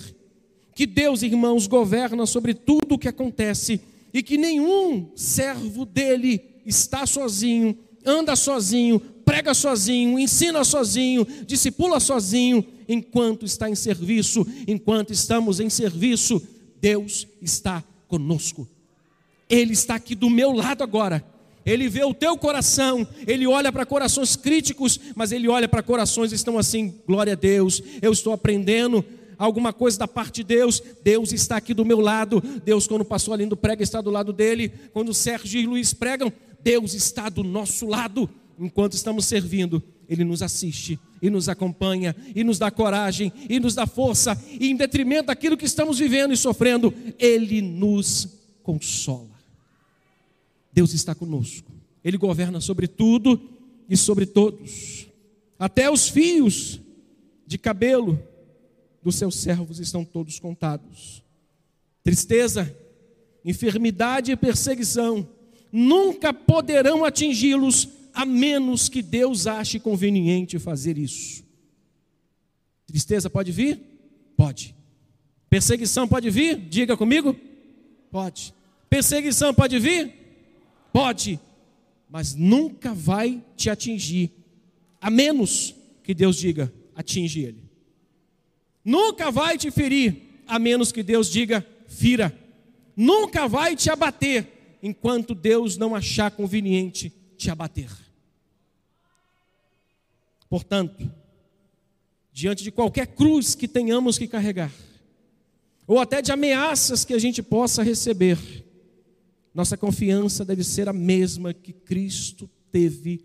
que 0.74 0.86
Deus, 0.86 1.22
irmãos, 1.22 1.66
governa 1.66 2.26
sobre 2.26 2.54
tudo 2.54 2.94
o 2.94 2.98
que 2.98 3.08
acontece 3.08 3.80
e 4.12 4.22
que 4.22 4.36
nenhum 4.36 5.10
servo 5.14 5.84
dele 5.84 6.40
está 6.66 7.06
sozinho, 7.06 7.78
anda 8.04 8.36
sozinho, 8.36 9.00
prega 9.24 9.54
sozinho, 9.54 10.18
ensina 10.18 10.64
sozinho, 10.64 11.26
discipula 11.46 12.00
sozinho, 12.00 12.64
enquanto 12.88 13.46
está 13.46 13.70
em 13.70 13.74
serviço, 13.74 14.46
enquanto 14.66 15.12
estamos 15.12 15.60
em 15.60 15.70
serviço, 15.70 16.42
Deus 16.80 17.26
está 17.40 17.84
conosco. 18.08 18.68
Ele 19.48 19.72
está 19.72 19.94
aqui 19.94 20.14
do 20.14 20.28
meu 20.28 20.52
lado 20.52 20.82
agora 20.82 21.24
ele 21.64 21.88
vê 21.88 22.04
o 22.04 22.14
teu 22.14 22.36
coração, 22.36 23.06
ele 23.26 23.46
olha 23.46 23.70
para 23.70 23.84
corações 23.84 24.36
críticos, 24.36 24.98
mas 25.14 25.32
ele 25.32 25.48
olha 25.48 25.68
para 25.68 25.82
corações 25.82 26.30
que 26.30 26.36
estão 26.36 26.58
assim, 26.58 26.94
glória 27.06 27.34
a 27.34 27.36
Deus, 27.36 27.82
eu 28.00 28.12
estou 28.12 28.32
aprendendo 28.32 29.04
alguma 29.40 29.72
coisa 29.72 29.98
da 29.98 30.06
parte 30.06 30.36
de 30.36 30.44
Deus, 30.44 30.82
Deus 31.02 31.32
está 31.32 31.56
aqui 31.56 31.72
do 31.72 31.84
meu 31.84 31.98
lado. 31.98 32.42
Deus, 32.62 32.86
quando 32.86 33.00
o 33.00 33.06
pastor 33.06 33.34
Alindo 33.34 33.56
prega, 33.56 33.82
está 33.82 34.02
do 34.02 34.10
lado 34.10 34.34
dele. 34.34 34.70
Quando 34.92 35.08
o 35.08 35.14
Sérgio 35.14 35.58
e 35.58 35.66
Luiz 35.66 35.94
pregam, 35.94 36.30
Deus 36.62 36.92
está 36.92 37.30
do 37.30 37.42
nosso 37.42 37.86
lado. 37.86 38.28
Enquanto 38.58 38.92
estamos 38.92 39.24
servindo, 39.24 39.82
Ele 40.06 40.24
nos 40.24 40.42
assiste 40.42 41.00
e 41.22 41.30
nos 41.30 41.48
acompanha 41.48 42.14
e 42.34 42.44
nos 42.44 42.58
dá 42.58 42.70
coragem 42.70 43.32
e 43.48 43.58
nos 43.58 43.74
dá 43.74 43.86
força. 43.86 44.38
E 44.46 44.70
em 44.70 44.76
detrimento 44.76 45.28
daquilo 45.28 45.56
que 45.56 45.64
estamos 45.64 45.98
vivendo 45.98 46.34
e 46.34 46.36
sofrendo, 46.36 46.92
Ele 47.18 47.62
nos 47.62 48.28
consola. 48.62 49.29
Deus 50.72 50.94
está 50.94 51.14
conosco. 51.14 51.70
Ele 52.02 52.16
governa 52.16 52.60
sobre 52.60 52.86
tudo 52.86 53.40
e 53.88 53.96
sobre 53.96 54.26
todos. 54.26 55.06
Até 55.58 55.90
os 55.90 56.08
fios 56.08 56.80
de 57.46 57.58
cabelo 57.58 58.22
dos 59.02 59.16
seus 59.16 59.36
servos 59.36 59.78
estão 59.78 60.04
todos 60.04 60.38
contados. 60.38 61.22
Tristeza, 62.02 62.74
enfermidade 63.44 64.32
e 64.32 64.36
perseguição 64.36 65.28
nunca 65.72 66.32
poderão 66.32 67.04
atingi-los 67.04 67.88
a 68.12 68.24
menos 68.24 68.88
que 68.88 69.02
Deus 69.02 69.46
ache 69.46 69.78
conveniente 69.78 70.58
fazer 70.58 70.98
isso. 70.98 71.44
Tristeza 72.86 73.30
pode 73.30 73.52
vir? 73.52 73.80
Pode. 74.36 74.74
Perseguição 75.48 76.08
pode 76.08 76.30
vir? 76.30 76.56
Diga 76.56 76.96
comigo. 76.96 77.36
Pode. 78.10 78.54
Perseguição 78.88 79.54
pode 79.54 79.78
vir? 79.78 80.19
Pode, 80.92 81.38
mas 82.08 82.34
nunca 82.34 82.92
vai 82.92 83.42
te 83.56 83.70
atingir, 83.70 84.32
a 85.00 85.10
menos 85.10 85.74
que 86.02 86.12
Deus 86.12 86.36
diga: 86.36 86.72
atinge 86.94 87.40
ele. 87.40 87.62
Nunca 88.84 89.30
vai 89.30 89.56
te 89.56 89.70
ferir, 89.70 90.42
a 90.46 90.58
menos 90.58 90.90
que 90.90 91.02
Deus 91.02 91.30
diga: 91.30 91.66
fira. 91.86 92.36
Nunca 92.96 93.46
vai 93.46 93.76
te 93.76 93.88
abater, 93.90 94.78
enquanto 94.82 95.34
Deus 95.34 95.76
não 95.76 95.94
achar 95.94 96.30
conveniente 96.30 97.12
te 97.36 97.50
abater. 97.50 97.90
Portanto, 100.48 101.08
diante 102.32 102.64
de 102.64 102.72
qualquer 102.72 103.06
cruz 103.06 103.54
que 103.54 103.68
tenhamos 103.68 104.18
que 104.18 104.26
carregar, 104.26 104.72
ou 105.86 105.98
até 105.98 106.20
de 106.20 106.32
ameaças 106.32 107.04
que 107.04 107.14
a 107.14 107.18
gente 107.18 107.42
possa 107.42 107.82
receber, 107.82 108.36
nossa 109.54 109.76
confiança 109.76 110.44
deve 110.44 110.62
ser 110.62 110.88
a 110.88 110.92
mesma 110.92 111.52
que 111.52 111.72
Cristo 111.72 112.48
teve 112.70 113.24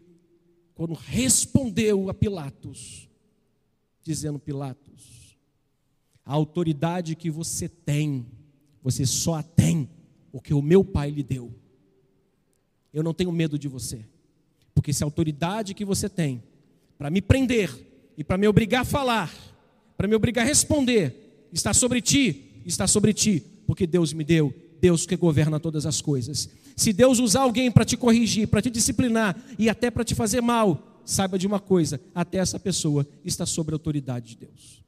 quando 0.74 0.94
respondeu 0.94 2.10
a 2.10 2.14
Pilatos, 2.14 3.08
dizendo: 4.04 4.40
Pilatos, 4.40 5.38
a 6.26 6.34
autoridade 6.34 7.16
que 7.16 7.30
você 7.30 7.70
tem, 7.70 8.26
você 8.82 9.06
só 9.06 9.36
a 9.36 9.44
tem 9.44 9.90
porque 10.36 10.54
o 10.54 10.62
meu 10.62 10.84
Pai 10.84 11.10
lhe 11.10 11.24
deu. 11.24 11.50
Eu 12.94 13.02
não 13.02 13.14
tenho 13.14 13.32
medo 13.32 13.58
de 13.58 13.70
você, 13.70 14.06
porque 14.74 14.92
se 14.92 15.02
a 15.02 15.08
autoridade 15.08 15.74
que 15.74 15.86
você 15.86 16.10
tem 16.10 16.44
para 16.98 17.10
me 17.10 17.22
prender 17.22 17.74
e 18.18 18.24
para 18.24 18.38
me 18.38 18.46
obrigar 18.46 18.82
a 18.82 18.86
falar, 18.86 19.34
para 19.96 20.10
me 20.10 20.16
obrigar 20.16 20.44
a 20.44 20.48
responder, 20.48 21.48
está 21.54 21.74
sobre 21.74 22.02
ti, 22.02 22.62
está 22.66 22.86
sobre 22.86 23.14
ti, 23.14 23.42
porque 23.66 23.88
Deus 23.88 24.12
me 24.12 24.26
deu, 24.26 24.54
Deus 24.80 25.06
que 25.06 25.16
governa 25.16 25.60
todas 25.60 25.86
as 25.86 26.02
coisas. 26.02 26.50
Se 26.76 26.92
Deus 26.92 27.20
usar 27.20 27.42
alguém 27.42 27.72
para 27.72 27.86
te 27.86 27.96
corrigir, 27.96 28.48
para 28.48 28.62
te 28.62 28.70
disciplinar 28.70 29.36
e 29.58 29.70
até 29.70 29.90
para 29.90 30.04
te 30.04 30.14
fazer 30.14 30.42
mal, 30.42 31.02
saiba 31.06 31.38
de 31.38 31.48
uma 31.48 31.60
coisa: 31.60 32.00
até 32.14 32.38
essa 32.38 32.60
pessoa 32.60 33.08
está 33.24 33.46
sob 33.46 33.72
a 33.72 33.76
autoridade 33.76 34.30
de 34.30 34.38
Deus. 34.38 34.84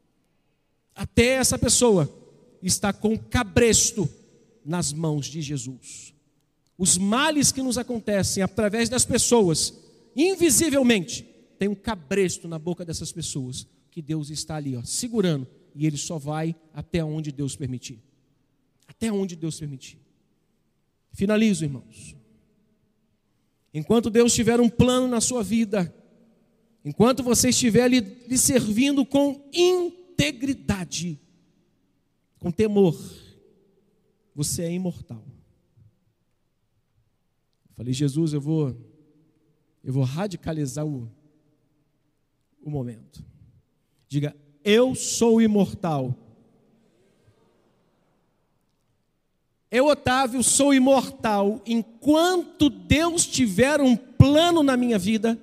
Até 0.95 1.35
essa 1.35 1.57
pessoa 1.57 2.11
está 2.61 2.91
com 2.91 3.17
cabresto 3.17 4.09
nas 4.65 4.91
mãos 4.91 5.27
de 5.27 5.41
Jesus. 5.41 6.13
Os 6.77 6.97
males 6.97 7.51
que 7.51 7.61
nos 7.61 7.77
acontecem 7.77 8.43
através 8.43 8.89
das 8.89 9.05
pessoas, 9.05 9.73
invisivelmente, 10.15 11.25
tem 11.57 11.67
um 11.67 11.75
cabresto 11.75 12.47
na 12.47 12.59
boca 12.59 12.85
dessas 12.85 13.11
pessoas 13.11 13.65
que 13.89 14.01
Deus 14.01 14.29
está 14.29 14.55
ali, 14.55 14.75
ó, 14.75 14.83
segurando, 14.83 15.47
e 15.73 15.88
ele 15.88 15.97
só 15.97 16.17
vai 16.17 16.55
até 16.73 17.03
onde 17.03 17.31
Deus 17.31 17.55
permitir. 17.55 17.99
Até 18.88 19.11
onde 19.11 19.35
Deus 19.35 19.59
permitir. 19.59 19.99
Finalizo, 21.11 21.65
irmãos. 21.65 22.15
Enquanto 23.73 24.09
Deus 24.09 24.33
tiver 24.33 24.59
um 24.59 24.69
plano 24.69 25.07
na 25.07 25.21
sua 25.21 25.43
vida, 25.43 25.93
enquanto 26.83 27.21
você 27.21 27.49
estiver 27.49 27.88
lhe, 27.89 27.99
lhe 27.99 28.38
servindo 28.38 29.05
com 29.05 29.47
integridade, 29.53 31.19
com 32.39 32.51
temor, 32.51 32.97
você 34.33 34.63
é 34.63 34.71
imortal. 34.71 35.23
Eu 37.69 37.75
falei, 37.75 37.93
Jesus, 37.93 38.33
eu 38.33 38.41
vou, 38.41 38.75
eu 39.83 39.93
vou 39.93 40.03
radicalizar 40.03 40.85
o, 40.85 41.11
o 42.61 42.69
momento. 42.69 43.23
Diga, 44.07 44.35
eu 44.63 44.95
sou 44.95 45.41
imortal. 45.41 46.15
Eu, 49.70 49.88
Otávio, 49.88 50.41
sou 50.43 50.74
imortal. 50.74 51.61
Enquanto 51.65 52.70
Deus 52.70 53.26
tiver 53.26 53.82
um 53.82 53.95
plano 53.95 54.63
na 54.63 54.78
minha 54.78 54.97
vida, 54.97 55.38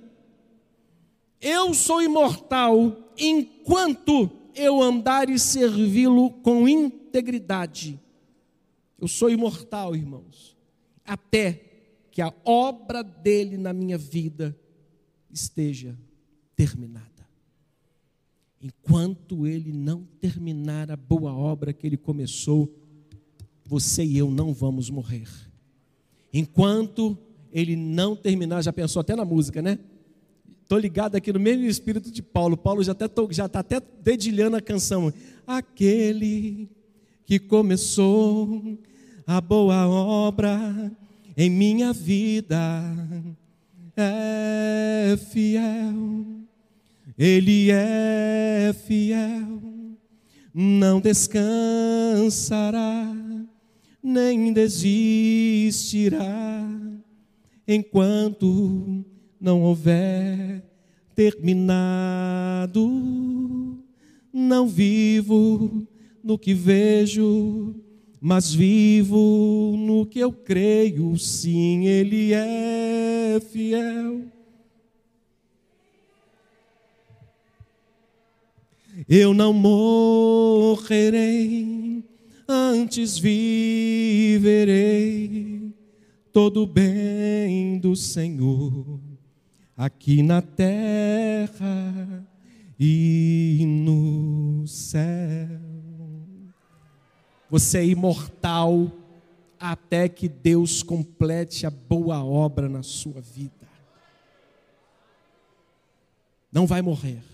eu 1.40 1.74
sou 1.74 2.00
imortal 2.00 2.96
enquanto 3.18 4.30
eu 4.54 4.80
andar 4.80 5.28
e 5.28 5.38
servi-lo 5.38 6.30
com 6.30 6.66
integridade. 6.66 8.00
Eu 8.98 9.06
sou 9.06 9.28
imortal, 9.28 9.94
irmãos, 9.94 10.56
até 11.04 11.60
que 12.10 12.22
a 12.22 12.32
obra 12.44 13.02
dele 13.02 13.58
na 13.58 13.72
minha 13.72 13.98
vida 13.98 14.56
esteja 15.30 15.98
terminada. 16.56 17.04
Enquanto 18.62 19.46
ele 19.46 19.72
não 19.72 20.04
terminar 20.18 20.90
a 20.90 20.96
boa 20.96 21.34
obra 21.34 21.72
que 21.72 21.86
ele 21.86 21.98
começou, 21.98 22.72
você 23.66 24.04
e 24.04 24.18
eu 24.18 24.30
não 24.30 24.52
vamos 24.52 24.90
morrer. 24.90 25.28
Enquanto 26.32 27.16
ele 27.52 27.76
não 27.76 28.16
terminar, 28.16 28.62
já 28.62 28.72
pensou 28.72 29.00
até 29.00 29.14
na 29.14 29.24
música, 29.24 29.62
né? 29.62 29.78
Estou 30.62 30.78
ligado 30.78 31.16
aqui 31.16 31.32
no 31.32 31.38
mesmo 31.38 31.64
espírito 31.64 32.10
de 32.10 32.22
Paulo. 32.22 32.56
Paulo 32.56 32.82
já 32.82 32.92
está 32.92 33.08
já 33.30 33.48
tá 33.48 33.60
até 33.60 33.80
dedilhando 34.02 34.56
a 34.56 34.60
canção. 34.60 35.12
Aquele 35.46 36.68
que 37.24 37.38
começou 37.38 38.78
a 39.26 39.40
boa 39.40 39.86
obra 39.86 40.90
em 41.36 41.50
minha 41.50 41.92
vida 41.92 42.56
é 43.96 45.16
fiel 45.30 46.44
ele 47.16 47.70
é 47.70 48.74
fiel, 48.86 49.62
não 50.52 51.00
descansará, 51.00 53.06
nem 54.04 54.52
desistirá, 54.52 56.20
enquanto 57.66 59.02
não 59.40 59.62
houver 59.62 60.62
terminado. 61.14 62.84
Não 64.30 64.68
vivo 64.68 65.86
no 66.22 66.38
que 66.38 66.52
vejo, 66.52 67.74
mas 68.20 68.52
vivo 68.52 69.74
no 69.78 70.04
que 70.04 70.18
eu 70.18 70.32
creio. 70.32 71.16
Sim, 71.16 71.86
Ele 71.86 72.34
é 72.34 73.40
fiel 73.40 74.34
Eu 79.08 79.34
não 79.34 79.52
morrerei, 79.52 80.82
antes 82.48 83.18
viverei 83.18 84.54
todo 86.32 86.62
o 86.62 86.66
bem 86.66 87.78
do 87.78 87.94
Senhor 87.96 89.00
aqui 89.76 90.22
na 90.22 90.40
terra 90.42 92.26
e 92.78 93.64
no 93.66 94.66
céu. 94.66 95.60
Você 97.50 97.78
é 97.78 97.86
imortal 97.86 98.90
até 99.58 100.08
que 100.08 100.28
Deus 100.28 100.82
complete 100.82 101.66
a 101.66 101.70
boa 101.70 102.24
obra 102.24 102.68
na 102.68 102.82
sua 102.82 103.20
vida. 103.20 103.68
Não 106.52 106.66
vai 106.66 106.82
morrer 106.82 107.33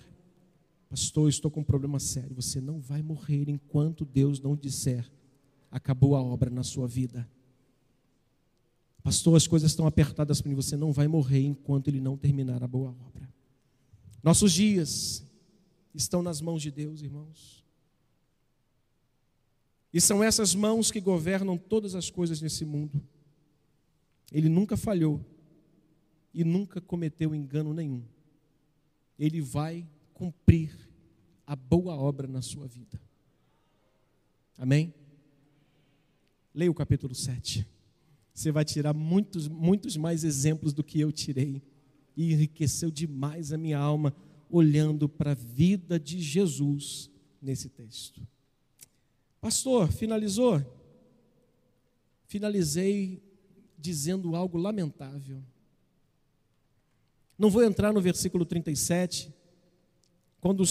Pastor, 0.91 1.28
estou 1.28 1.49
com 1.53 1.61
um 1.61 1.64
problema 1.64 2.01
sério. 2.01 2.34
Você 2.34 2.61
não 2.61 2.80
vai 2.80 3.01
morrer 3.01 3.49
enquanto 3.49 4.05
Deus 4.05 4.41
não 4.41 4.57
disser: 4.57 5.09
acabou 5.70 6.16
a 6.16 6.22
obra 6.22 6.51
na 6.51 6.64
sua 6.64 6.88
vida. 6.88 7.30
Pastor, 9.01 9.36
as 9.36 9.47
coisas 9.47 9.70
estão 9.70 9.86
apertadas 9.86 10.41
para 10.41 10.51
mim. 10.51 10.57
Você 10.57 10.76
não 10.76 10.93
vai 10.93 11.07
morrer 11.07 11.43
enquanto 11.43 11.86
Ele 11.86 12.01
não 12.01 12.16
terminar 12.16 12.64
a 12.64 12.66
boa 12.66 12.91
obra. 12.91 13.32
Nossos 14.20 14.53
dias 14.53 15.24
estão 15.95 16.22
nas 16.22 16.41
mãos 16.41 16.61
de 16.61 16.72
Deus, 16.72 17.01
irmãos. 17.01 17.64
E 19.93 20.01
são 20.01 20.22
essas 20.22 20.57
mãos 20.57 20.91
que 20.91 21.01
governam 21.01 21.57
todas 21.57 21.95
as 21.95 22.11
coisas 22.11 22.41
nesse 22.41 22.64
mundo. 22.64 23.01
Ele 24.32 24.49
nunca 24.49 24.76
falhou 24.76 25.24
e 26.34 26.43
nunca 26.43 26.80
cometeu 26.80 27.32
engano 27.32 27.72
nenhum. 27.72 28.03
Ele 29.16 29.41
vai 29.41 29.86
cumprir 30.20 30.70
a 31.46 31.56
boa 31.56 31.96
obra 31.96 32.28
na 32.28 32.42
sua 32.42 32.68
vida. 32.68 33.00
Amém? 34.58 34.92
Leia 36.54 36.70
o 36.70 36.74
capítulo 36.74 37.14
7. 37.14 37.66
Você 38.34 38.52
vai 38.52 38.62
tirar 38.62 38.92
muitos, 38.92 39.48
muitos 39.48 39.96
mais 39.96 40.22
exemplos 40.22 40.74
do 40.74 40.84
que 40.84 41.00
eu 41.00 41.10
tirei. 41.10 41.62
E 42.14 42.34
enriqueceu 42.34 42.90
demais 42.90 43.50
a 43.50 43.56
minha 43.56 43.78
alma 43.78 44.14
olhando 44.50 45.08
para 45.08 45.30
a 45.30 45.34
vida 45.34 45.98
de 45.98 46.20
Jesus 46.20 47.10
nesse 47.40 47.70
texto. 47.70 48.20
Pastor, 49.40 49.90
finalizou? 49.90 50.62
Finalizei 52.26 53.22
dizendo 53.78 54.36
algo 54.36 54.58
lamentável. 54.58 55.42
Não 57.38 57.48
vou 57.48 57.64
entrar 57.64 57.90
no 57.90 58.02
versículo 58.02 58.44
37, 58.44 59.39
quando 60.41 60.64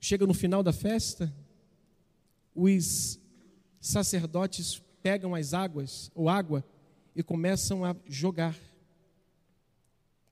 chega 0.00 0.26
no 0.26 0.34
final 0.34 0.62
da 0.62 0.72
festa, 0.72 1.34
os 2.54 3.18
sacerdotes 3.80 4.82
pegam 5.02 5.34
as 5.34 5.54
águas 5.54 6.10
ou 6.14 6.28
água 6.28 6.64
e 7.14 7.22
começam 7.22 7.84
a 7.84 7.94
jogar 8.06 8.56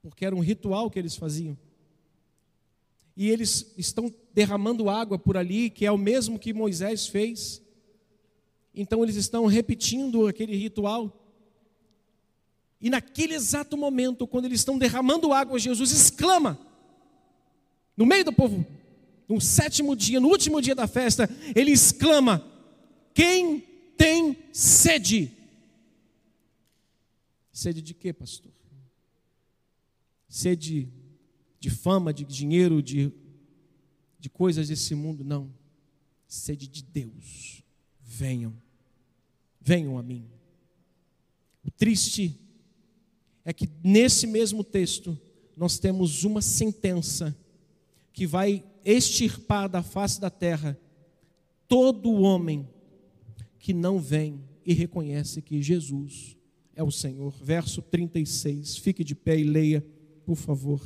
porque 0.08 0.24
era 0.24 0.36
um 0.36 0.40
ritual 0.40 0.88
que 0.90 0.98
eles 0.98 1.16
faziam. 1.16 1.58
E 3.16 3.28
eles 3.28 3.72
estão 3.76 4.12
derramando 4.32 4.88
água 4.88 5.18
por 5.18 5.36
ali, 5.36 5.68
que 5.68 5.84
é 5.84 5.90
o 5.90 5.98
mesmo 5.98 6.38
que 6.38 6.52
Moisés 6.52 7.08
fez. 7.08 7.62
Então 8.74 9.02
eles 9.02 9.16
estão 9.16 9.46
repetindo 9.46 10.28
aquele 10.28 10.54
ritual. 10.54 11.24
E 12.80 12.88
naquele 12.88 13.34
exato 13.34 13.76
momento, 13.76 14.26
quando 14.26 14.44
eles 14.44 14.60
estão 14.60 14.78
derramando 14.78 15.32
água, 15.32 15.58
Jesus 15.58 15.90
exclama, 15.90 16.58
no 17.96 18.04
meio 18.04 18.24
do 18.24 18.32
povo, 18.32 18.64
no 19.28 19.40
sétimo 19.40 19.96
dia, 19.96 20.20
no 20.20 20.28
último 20.28 20.60
dia 20.60 20.74
da 20.74 20.86
festa, 20.86 21.28
ele 21.54 21.72
exclama: 21.72 22.44
Quem 23.14 23.60
tem 23.96 24.36
sede? 24.52 25.32
Sede 27.52 27.80
de 27.80 27.94
quê, 27.94 28.12
pastor? 28.12 28.52
Sede 30.28 30.88
de 31.58 31.70
fama, 31.70 32.12
de 32.12 32.24
dinheiro, 32.24 32.82
de, 32.82 33.10
de 34.20 34.28
coisas 34.28 34.68
desse 34.68 34.94
mundo? 34.94 35.24
Não. 35.24 35.50
Sede 36.28 36.68
de 36.68 36.82
Deus. 36.82 37.62
Venham, 38.00 38.54
venham 39.60 39.98
a 39.98 40.02
mim. 40.02 40.28
O 41.64 41.70
triste 41.70 42.38
é 43.44 43.52
que 43.52 43.68
nesse 43.82 44.26
mesmo 44.26 44.62
texto 44.62 45.18
nós 45.56 45.78
temos 45.78 46.24
uma 46.24 46.42
sentença 46.42 47.36
que 48.16 48.26
vai 48.26 48.64
extirpar 48.82 49.68
da 49.68 49.82
face 49.82 50.18
da 50.18 50.30
terra 50.30 50.76
todo 51.68 52.14
homem 52.14 52.66
que 53.58 53.74
não 53.74 54.00
vem 54.00 54.40
e 54.64 54.72
reconhece 54.72 55.42
que 55.42 55.60
Jesus 55.60 56.34
é 56.74 56.82
o 56.82 56.90
Senhor. 56.90 57.34
Verso 57.42 57.82
36. 57.82 58.78
Fique 58.78 59.04
de 59.04 59.14
pé 59.14 59.38
e 59.38 59.44
leia, 59.44 59.84
por 60.24 60.34
favor, 60.34 60.80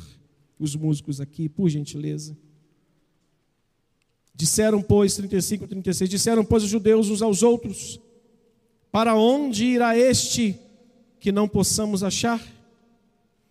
os 0.58 0.74
músicos 0.74 1.20
aqui, 1.20 1.48
por 1.48 1.68
gentileza. 1.68 2.36
Disseram, 4.34 4.82
pois, 4.82 5.14
35 5.14 5.66
e 5.66 5.68
36, 5.68 6.10
disseram, 6.10 6.44
pois, 6.44 6.64
os 6.64 6.68
judeus 6.68 7.10
uns 7.10 7.22
aos 7.22 7.44
outros: 7.44 8.00
Para 8.90 9.14
onde 9.14 9.66
irá 9.66 9.96
este 9.96 10.58
que 11.20 11.30
não 11.30 11.46
possamos 11.46 12.02
achar? 12.02 12.44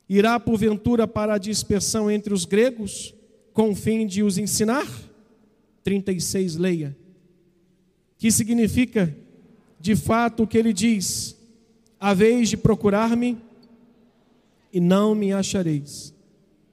Irá, 0.09 0.37
porventura, 0.37 1.07
para 1.07 1.35
a 1.35 1.37
dispersão 1.37 2.11
entre 2.11 2.33
os 2.33 2.43
gregos, 2.43 3.15
com 3.59 3.71
o 3.71 3.75
fim 3.75 4.07
de 4.07 4.23
os 4.23 4.37
ensinar? 4.37 4.87
36, 5.83 6.55
leia. 6.55 6.97
Que 8.17 8.31
significa, 8.31 9.13
de 9.77 9.97
fato, 9.97 10.43
o 10.43 10.47
que 10.47 10.57
ele 10.57 10.71
diz: 10.71 11.37
a 11.99 12.13
vez 12.13 12.47
de 12.47 12.55
procurar-me 12.55 13.37
e 14.71 14.79
não 14.79 15.13
me 15.13 15.33
achareis. 15.33 16.13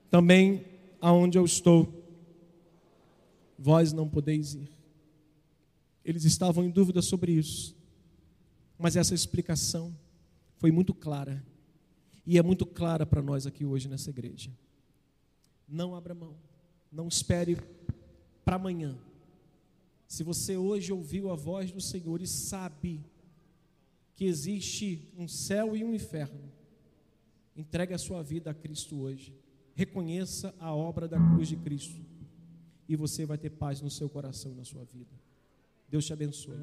Também 0.09 0.63
aonde 1.01 1.37
eu 1.37 1.43
estou, 1.43 1.91
vós 3.59 3.91
não 3.91 4.07
podeis 4.07 4.53
ir. 4.53 4.69
Eles 6.05 6.23
estavam 6.23 6.63
em 6.63 6.69
dúvida 6.69 7.01
sobre 7.01 7.33
isso, 7.33 7.75
mas 8.79 8.95
essa 8.95 9.13
explicação 9.13 9.93
foi 10.55 10.71
muito 10.71 10.93
clara, 10.93 11.45
e 12.25 12.37
é 12.37 12.41
muito 12.41 12.65
clara 12.65 13.05
para 13.05 13.21
nós 13.21 13.45
aqui 13.45 13.65
hoje 13.65 13.89
nessa 13.89 14.09
igreja. 14.09 14.49
Não 15.67 15.93
abra 15.93 16.15
mão, 16.15 16.46
não 16.91 17.07
espere 17.07 17.57
para 18.43 18.55
amanhã. 18.55 18.97
Se 20.07 20.23
você 20.23 20.55
hoje 20.55 20.93
ouviu 20.93 21.29
a 21.29 21.35
voz 21.35 21.71
do 21.71 21.81
Senhor 21.81 22.21
e 22.21 22.27
sabe 22.27 23.03
que 24.15 24.25
existe 24.25 25.07
um 25.17 25.27
céu 25.27 25.75
e 25.75 25.83
um 25.83 25.93
inferno, 25.93 26.51
entregue 27.55 27.93
a 27.93 27.97
sua 27.97 28.23
vida 28.23 28.51
a 28.51 28.53
Cristo 28.53 28.99
hoje. 28.99 29.35
Reconheça 29.75 30.55
a 30.59 30.73
obra 30.73 31.07
da 31.07 31.19
cruz 31.19 31.47
de 31.49 31.57
Cristo 31.57 32.01
e 32.87 32.95
você 32.95 33.25
vai 33.25 33.37
ter 33.37 33.49
paz 33.49 33.81
no 33.81 33.89
seu 33.89 34.09
coração 34.09 34.51
e 34.51 34.55
na 34.55 34.63
sua 34.63 34.85
vida. 34.85 35.11
Deus 35.89 36.05
te 36.05 36.13
abençoe. 36.13 36.57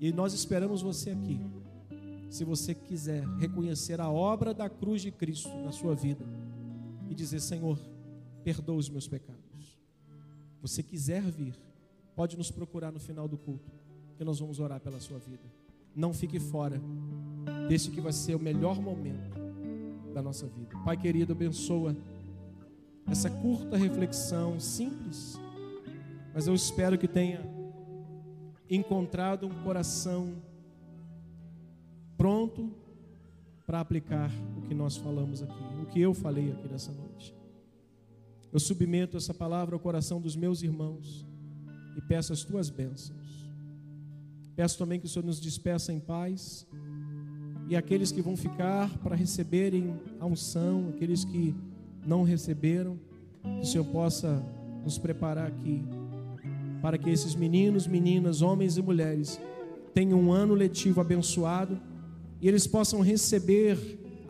E 0.00 0.12
nós 0.12 0.32
esperamos 0.32 0.82
você 0.82 1.10
aqui. 1.10 1.40
Se 2.30 2.44
você 2.44 2.74
quiser 2.74 3.26
reconhecer 3.38 4.00
a 4.00 4.10
obra 4.10 4.52
da 4.52 4.68
cruz 4.68 5.00
de 5.00 5.10
Cristo 5.10 5.48
na 5.64 5.72
sua 5.72 5.94
vida 5.94 6.24
e 7.08 7.14
dizer: 7.14 7.40
Senhor, 7.40 7.78
perdoa 8.44 8.76
os 8.76 8.88
meus 8.88 9.06
pecados. 9.06 9.78
Você 10.60 10.82
quiser 10.82 11.22
vir, 11.22 11.54
pode 12.16 12.36
nos 12.36 12.50
procurar 12.50 12.90
no 12.90 12.98
final 12.98 13.28
do 13.28 13.36
culto, 13.36 13.70
que 14.16 14.24
nós 14.24 14.40
vamos 14.40 14.58
orar 14.58 14.80
pela 14.80 15.00
sua 15.00 15.18
vida. 15.18 15.44
Não 15.94 16.12
fique 16.12 16.40
fora 16.40 16.80
desse 17.68 17.90
que 17.90 18.00
vai 18.00 18.12
ser 18.12 18.34
o 18.34 18.40
melhor 18.40 18.80
momento 18.80 19.38
da 20.12 20.22
nossa 20.22 20.46
vida. 20.46 20.76
Pai 20.84 20.96
querido, 20.96 21.32
abençoa 21.32 21.96
essa 23.10 23.30
curta 23.30 23.76
reflexão 23.76 24.60
simples, 24.60 25.38
mas 26.34 26.46
eu 26.46 26.54
espero 26.54 26.98
que 26.98 27.08
tenha 27.08 27.40
encontrado 28.68 29.46
um 29.46 29.62
coração 29.62 30.34
pronto 32.16 32.70
para 33.64 33.80
aplicar 33.80 34.30
o 34.56 34.62
que 34.62 34.74
nós 34.74 34.96
falamos 34.96 35.42
aqui, 35.42 35.62
o 35.82 35.86
que 35.86 36.00
eu 36.00 36.12
falei 36.12 36.50
aqui 36.52 36.68
nessa 36.68 36.92
noite. 36.92 37.37
Eu 38.52 38.58
submeto 38.58 39.16
essa 39.16 39.34
palavra 39.34 39.74
ao 39.74 39.80
coração 39.80 40.20
dos 40.20 40.34
meus 40.34 40.62
irmãos 40.62 41.26
e 41.96 42.00
peço 42.00 42.32
as 42.32 42.42
tuas 42.42 42.70
bênçãos. 42.70 43.48
Peço 44.56 44.78
também 44.78 44.98
que 44.98 45.06
o 45.06 45.08
Senhor 45.08 45.24
nos 45.24 45.40
despeça 45.40 45.92
em 45.92 46.00
paz 46.00 46.66
e 47.68 47.76
aqueles 47.76 48.10
que 48.10 48.22
vão 48.22 48.36
ficar 48.36 48.96
para 48.98 49.14
receberem 49.14 49.94
a 50.18 50.26
unção, 50.26 50.88
aqueles 50.88 51.24
que 51.24 51.54
não 52.06 52.22
receberam, 52.22 52.98
que 53.42 53.60
o 53.60 53.66
Senhor 53.66 53.84
possa 53.84 54.42
nos 54.82 54.96
preparar 54.96 55.48
aqui, 55.48 55.84
para 56.80 56.96
que 56.96 57.10
esses 57.10 57.34
meninos, 57.34 57.86
meninas, 57.86 58.40
homens 58.40 58.78
e 58.78 58.82
mulheres 58.82 59.38
tenham 59.92 60.18
um 60.18 60.32
ano 60.32 60.54
letivo 60.54 61.00
abençoado 61.00 61.78
e 62.40 62.48
eles 62.48 62.66
possam 62.66 63.00
receber 63.00 63.78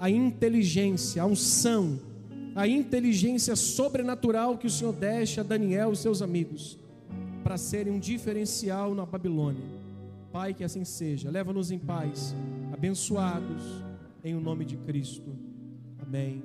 a 0.00 0.10
inteligência, 0.10 1.22
a 1.22 1.26
unção, 1.26 2.00
a 2.58 2.66
inteligência 2.66 3.54
sobrenatural 3.54 4.58
que 4.58 4.66
o 4.66 4.70
Senhor 4.70 4.92
deixa 4.92 5.42
a 5.42 5.44
Daniel 5.44 5.92
e 5.92 5.96
seus 5.96 6.20
amigos 6.20 6.76
para 7.44 7.56
serem 7.56 7.92
um 7.92 8.00
diferencial 8.00 8.96
na 8.96 9.06
Babilônia. 9.06 9.62
Pai, 10.32 10.52
que 10.52 10.64
assim 10.64 10.84
seja. 10.84 11.30
Leva-nos 11.30 11.70
em 11.70 11.78
paz 11.78 12.34
abençoados 12.72 13.62
em 14.24 14.34
o 14.34 14.40
nome 14.40 14.64
de 14.64 14.76
Cristo. 14.76 15.30
Amém. 16.00 16.42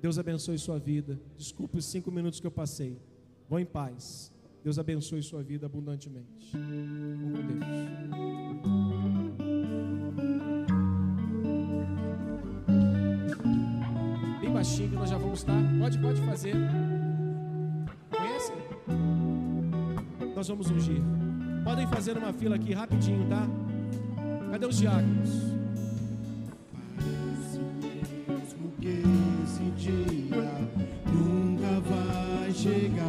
Deus 0.00 0.18
abençoe 0.18 0.58
sua 0.58 0.78
vida. 0.78 1.20
Desculpe 1.36 1.76
os 1.76 1.84
cinco 1.84 2.10
minutos 2.10 2.40
que 2.40 2.46
eu 2.46 2.50
passei. 2.50 2.96
Vão 3.46 3.60
em 3.60 3.66
paz. 3.66 4.32
Deus 4.62 4.78
abençoe 4.78 5.22
sua 5.22 5.42
vida 5.42 5.66
abundantemente. 5.66 6.52
Com 6.52 6.56
Deus. 9.36 9.53
Baixinho 14.64 14.88
que 14.88 14.94
nós 14.94 15.10
já 15.10 15.18
vamos 15.18 15.40
estar. 15.40 15.62
Pode, 15.78 15.98
pode 15.98 16.20
fazer. 16.22 16.56
Conhece? 18.10 18.52
Nós 20.34 20.48
vamos 20.48 20.70
ungir. 20.70 21.02
Podem 21.62 21.86
fazer 21.86 22.16
uma 22.16 22.32
fila 22.32 22.56
aqui 22.56 22.72
rapidinho, 22.72 23.28
tá? 23.28 23.46
Cadê 24.50 24.66
os 24.66 24.78
diáconos? 24.78 25.30
Parece 26.96 27.58
mesmo 27.82 28.72
que 28.80 29.02
esse 29.44 29.70
dia 29.76 30.70
nunca 31.12 31.80
vai 31.80 32.52
chegar. 32.52 33.04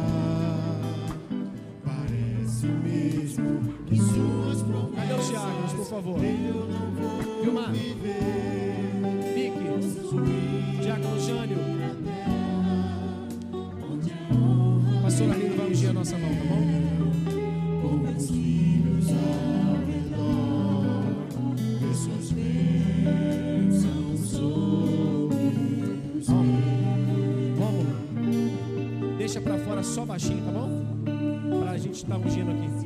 Parece 1.82 2.66
mesmo 2.66 3.62
que 3.86 3.96
suas 3.96 4.62
promessas. 4.62 5.72
Por 5.72 5.86
favor? 5.86 6.22
Eu 6.22 6.66
não 6.66 6.90
vou 6.92 7.72
viver. 7.72 8.35
Vai 16.06 16.14
ungir 16.14 16.14
a 16.14 16.18
nossa 16.18 16.18
mão, 16.18 16.30
tá 16.36 16.44
bom? 16.44 16.62
Com 17.82 17.96
os 18.16 18.30
filhos 18.30 19.08
ao 19.08 19.76
redor, 19.86 21.02
vê 21.80 21.94
suas 21.94 22.30
bênçãos 22.32 24.20
os 26.14 26.26
Vamos. 27.56 27.86
Deixa 29.18 29.40
pra 29.40 29.58
fora 29.58 29.82
só 29.82 30.04
baixinho, 30.04 30.44
tá 30.44 30.52
bom? 30.52 30.84
Pra 31.60 31.76
gente 31.78 31.94
estar 31.94 32.16
ungindo 32.16 32.52
aqui. 32.52 32.85